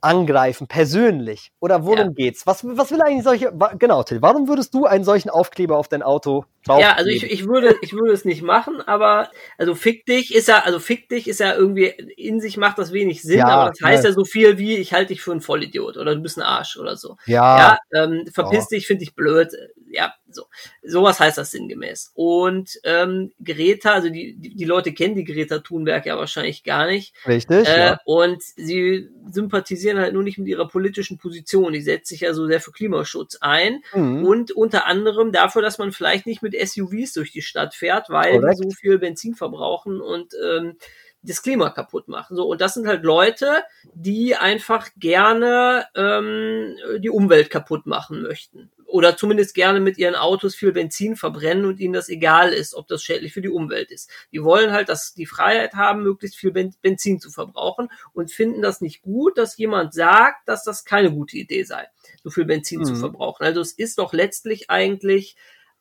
[0.06, 1.52] angreifen, persönlich?
[1.60, 2.08] Oder worum ja.
[2.10, 2.46] geht's?
[2.48, 6.04] Was, was will eigentlich solche, genau, Till, warum würdest du einen solchen Aufkleber auf dein
[6.04, 6.80] Auto drauf?
[6.80, 10.48] Ja, also ich, ich würde, ich würde es nicht machen, aber, also fick dich ist
[10.48, 13.72] ja, also fick dich ist ja irgendwie, in sich macht das wenig Sinn, ja, aber
[13.72, 14.12] das heißt ja.
[14.12, 16.78] ja so viel wie, ich halte dich für einen Vollidiot oder du bist ein Arsch
[16.78, 17.18] oder so.
[17.26, 17.58] Ja.
[17.58, 18.76] Ja, ähm, verpiss oh.
[18.76, 19.52] dich, finde ich blöd.
[19.96, 20.48] Ja, so.
[20.84, 22.12] Sowas heißt das sinngemäß.
[22.16, 26.86] Und ähm, Greta, also die, die, die Leute kennen die Greta Thunberg ja wahrscheinlich gar
[26.86, 27.16] nicht.
[27.26, 27.66] Richtig.
[27.66, 28.00] Äh, ja.
[28.04, 31.72] Und sie sympathisieren halt nur nicht mit ihrer politischen Position.
[31.72, 34.26] Die setzt sich ja so sehr für Klimaschutz ein mhm.
[34.26, 38.40] und unter anderem dafür, dass man vielleicht nicht mit SUVs durch die Stadt fährt, weil
[38.40, 38.58] Correct.
[38.58, 40.78] so viel Benzin verbrauchen und ähm,
[41.22, 42.36] das Klima kaputt machen.
[42.36, 48.72] So, und das sind halt Leute, die einfach gerne ähm, die Umwelt kaputt machen möchten
[48.86, 52.88] oder zumindest gerne mit ihren Autos viel Benzin verbrennen und ihnen das egal ist, ob
[52.88, 54.10] das schädlich für die Umwelt ist.
[54.32, 58.82] Die wollen halt, dass die Freiheit haben, möglichst viel Benzin zu verbrauchen und finden das
[58.82, 61.88] nicht gut, dass jemand sagt, dass das keine gute Idee sei,
[62.24, 62.86] so viel Benzin mhm.
[62.86, 63.44] zu verbrauchen.
[63.44, 65.36] Also es ist doch letztlich eigentlich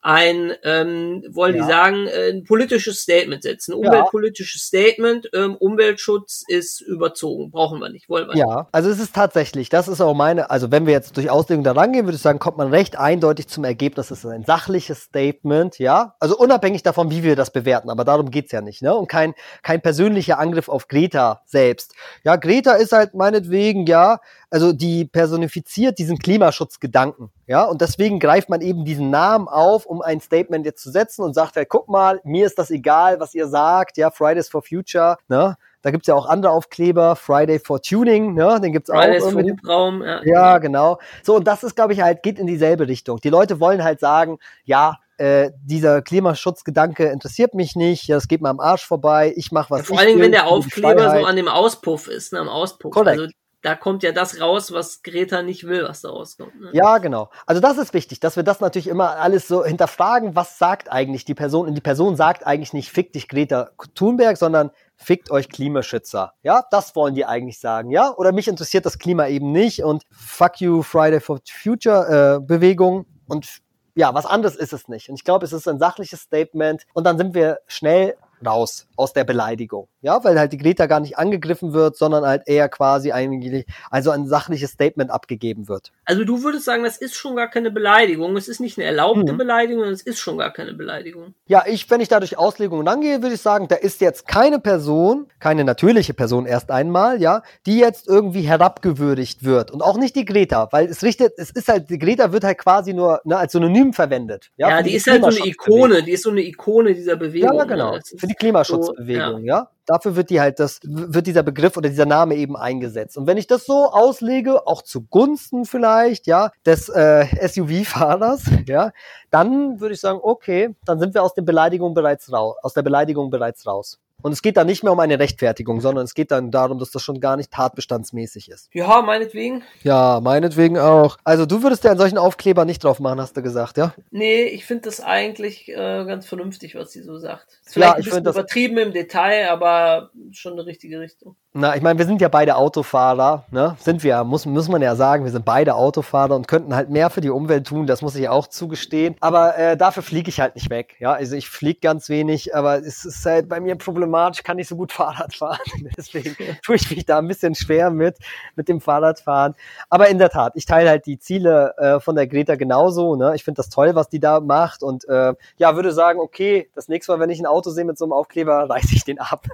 [0.05, 1.63] ein, ähm, wollen Ja.
[1.63, 3.71] die sagen, äh, ein politisches Statement setzen.
[3.71, 3.77] Ja.
[3.77, 8.45] Umweltpolitisches Statement, ähm, Umweltschutz ist überzogen, brauchen wir nicht, wollen wir nicht.
[8.45, 11.63] Ja, also es ist tatsächlich, das ist auch meine, also wenn wir jetzt durch Auslegung
[11.63, 15.01] da rangehen, würde ich sagen, kommt man recht eindeutig zum Ergebnis, es ist ein sachliches
[15.01, 18.93] Statement, ja, also unabhängig davon, wie wir das bewerten, aber darum geht's ja nicht, ne,
[18.93, 19.33] und kein,
[19.63, 21.95] kein persönlicher Angriff auf Greta selbst.
[22.23, 24.19] Ja, Greta ist halt meinetwegen, ja,
[24.55, 30.01] also die personifiziert diesen Klimaschutzgedanken, ja, und deswegen greift man eben diesen Namen auf, um
[30.01, 33.35] ein Statement jetzt zu setzen und sagt, hey, guck mal, mir ist das egal, was
[33.35, 37.81] ihr sagt, ja, Fridays for Future, ne, da gibt's ja auch andere Aufkleber, Friday for
[37.81, 38.61] Tuning, ne?
[38.61, 39.31] Den gibt's Fridays auch.
[39.31, 39.61] for irgendwie.
[39.61, 40.21] Hubraum, ja.
[40.23, 40.99] Ja, genau.
[41.21, 43.19] So, und das ist, glaube ich, halt, geht in dieselbe Richtung.
[43.19, 48.41] Die Leute wollen halt sagen, ja, äh, dieser Klimaschutzgedanke interessiert mich nicht, ja, es geht
[48.41, 49.79] mir am Arsch vorbei, ich mache was.
[49.79, 52.39] Ja, vor ich allen Dingen, will, wenn der Aufkleber so an dem Auspuff ist, ne,
[52.39, 52.91] am Auspuff.
[52.91, 53.19] Korrekt.
[53.19, 53.33] Also
[53.65, 56.61] da kommt ja das raus, was Greta nicht will, was da rauskommt.
[56.61, 56.69] Ne?
[56.73, 57.31] Ja, genau.
[57.47, 61.25] Also das ist wichtig, dass wir das natürlich immer alles so hinterfragen, was sagt eigentlich
[61.25, 61.67] die Person?
[61.67, 66.33] Und die Person sagt eigentlich nicht, fick dich Greta Thunberg, sondern fickt euch Klimaschützer.
[66.43, 68.13] Ja, das wollen die eigentlich sagen, ja?
[68.15, 73.07] Oder mich interessiert das Klima eben nicht und fuck you Friday for Future äh, Bewegung
[73.27, 73.47] und
[73.95, 75.09] ja, was anderes ist es nicht.
[75.09, 79.13] Und ich glaube, es ist ein sachliches Statement und dann sind wir schnell raus aus
[79.13, 79.87] der Beleidigung.
[80.05, 84.11] Ja, weil halt die Greta gar nicht angegriffen wird, sondern halt eher quasi eigentlich, also
[84.11, 85.91] ein sachliches Statement abgegeben wird.
[86.05, 88.37] Also du würdest sagen, das ist schon gar keine Beleidigung.
[88.37, 89.37] Es ist nicht eine erlaubte Mhm.
[89.39, 91.33] Beleidigung, sondern es ist schon gar keine Beleidigung.
[91.47, 94.59] Ja, ich, wenn ich da durch Auslegungen rangehe, würde ich sagen, da ist jetzt keine
[94.59, 99.71] Person, keine natürliche Person erst einmal, ja, die jetzt irgendwie herabgewürdigt wird.
[99.71, 102.59] Und auch nicht die Greta, weil es richtet, es ist halt, die Greta wird halt
[102.59, 104.51] quasi nur ne, als Synonym verwendet.
[104.57, 105.47] Ja, Ja, für die ist halt so eine.
[105.47, 107.57] Ikone, die ist so eine Ikone dieser Bewegung.
[107.57, 107.93] Ja, genau.
[107.93, 107.97] Ne?
[107.97, 109.71] Ist Für die Klimaschutzbewegung, so, ja.
[109.85, 113.17] Dafür wird die halt das, wird dieser Begriff oder dieser Name eben eingesetzt.
[113.17, 118.91] Und wenn ich das so auslege, auch zugunsten vielleicht, ja, des äh, SUV-Fahrers, ja,
[119.29, 122.81] dann würde ich sagen, okay, dann sind wir aus den Beleidigungen bereits raus, aus der
[122.81, 123.99] Beleidigung bereits raus.
[124.25, 126.89] Und es geht dann nicht mehr um eine Rechtfertigung, sondern es geht dann darum, dass
[126.89, 128.69] das schon gar nicht tatbestandsmäßig ist.
[128.73, 129.61] Ja, meinetwegen.
[129.83, 131.17] Ja, meinetwegen auch.
[131.23, 133.93] Also du würdest ja einen solchen Aufkleber nicht drauf machen, hast du gesagt, ja?
[134.09, 137.59] Nee, ich finde das eigentlich äh, ganz vernünftig, was sie so sagt.
[137.67, 141.35] Ist Ja, vielleicht ich ein bisschen das- übertrieben im Detail, aber schon eine richtige Richtung.
[141.57, 143.77] Na, ich meine, wir sind ja beide Autofahrer, ne?
[143.79, 147.09] Sind wir, muss, muss man ja sagen, wir sind beide Autofahrer und könnten halt mehr
[147.09, 149.15] für die Umwelt tun, das muss ich auch zugestehen.
[149.21, 150.97] Aber äh, dafür fliege ich halt nicht weg.
[150.99, 154.67] Ja, also ich fliege ganz wenig, aber es ist halt bei mir problematisch, kann ich
[154.67, 155.59] so gut Fahrrad fahren.
[155.95, 158.17] Deswegen tue ich mich da ein bisschen schwer mit,
[158.57, 159.55] mit dem Fahrradfahren.
[159.89, 163.15] Aber in der Tat, ich teile halt die Ziele äh, von der Greta genauso.
[163.15, 163.31] Ne?
[163.33, 166.89] Ich finde das toll, was die da macht und äh, ja, würde sagen, okay, das
[166.89, 169.45] nächste Mal, wenn ich ein Auto sehe mit so einem Aufkleber, reiße ich den ab.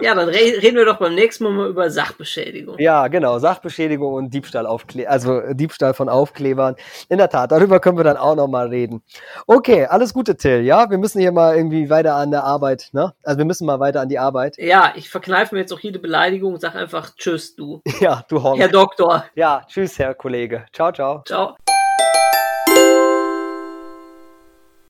[0.00, 2.78] Ja, dann reden wir doch beim nächsten Mal mal über Sachbeschädigung.
[2.78, 3.38] Ja, genau.
[3.38, 6.76] Sachbeschädigung und Diebstahl, Aufkle also äh, Diebstahl von Aufklebern.
[7.08, 9.02] In der Tat, darüber können wir dann auch nochmal reden.
[9.46, 10.62] Okay, alles Gute, Till.
[10.62, 13.14] Ja, wir müssen hier mal irgendwie weiter an der Arbeit, ne?
[13.22, 14.56] Also wir müssen mal weiter an die Arbeit.
[14.58, 17.82] Ja, ich verkneife mir jetzt auch jede Beleidigung und sag einfach Tschüss, du.
[18.00, 18.58] Ja, du Honk.
[18.58, 19.24] Herr Doktor.
[19.34, 20.66] Ja, tschüss, Herr Kollege.
[20.72, 21.22] Ciao, ciao.
[21.24, 21.56] Ciao.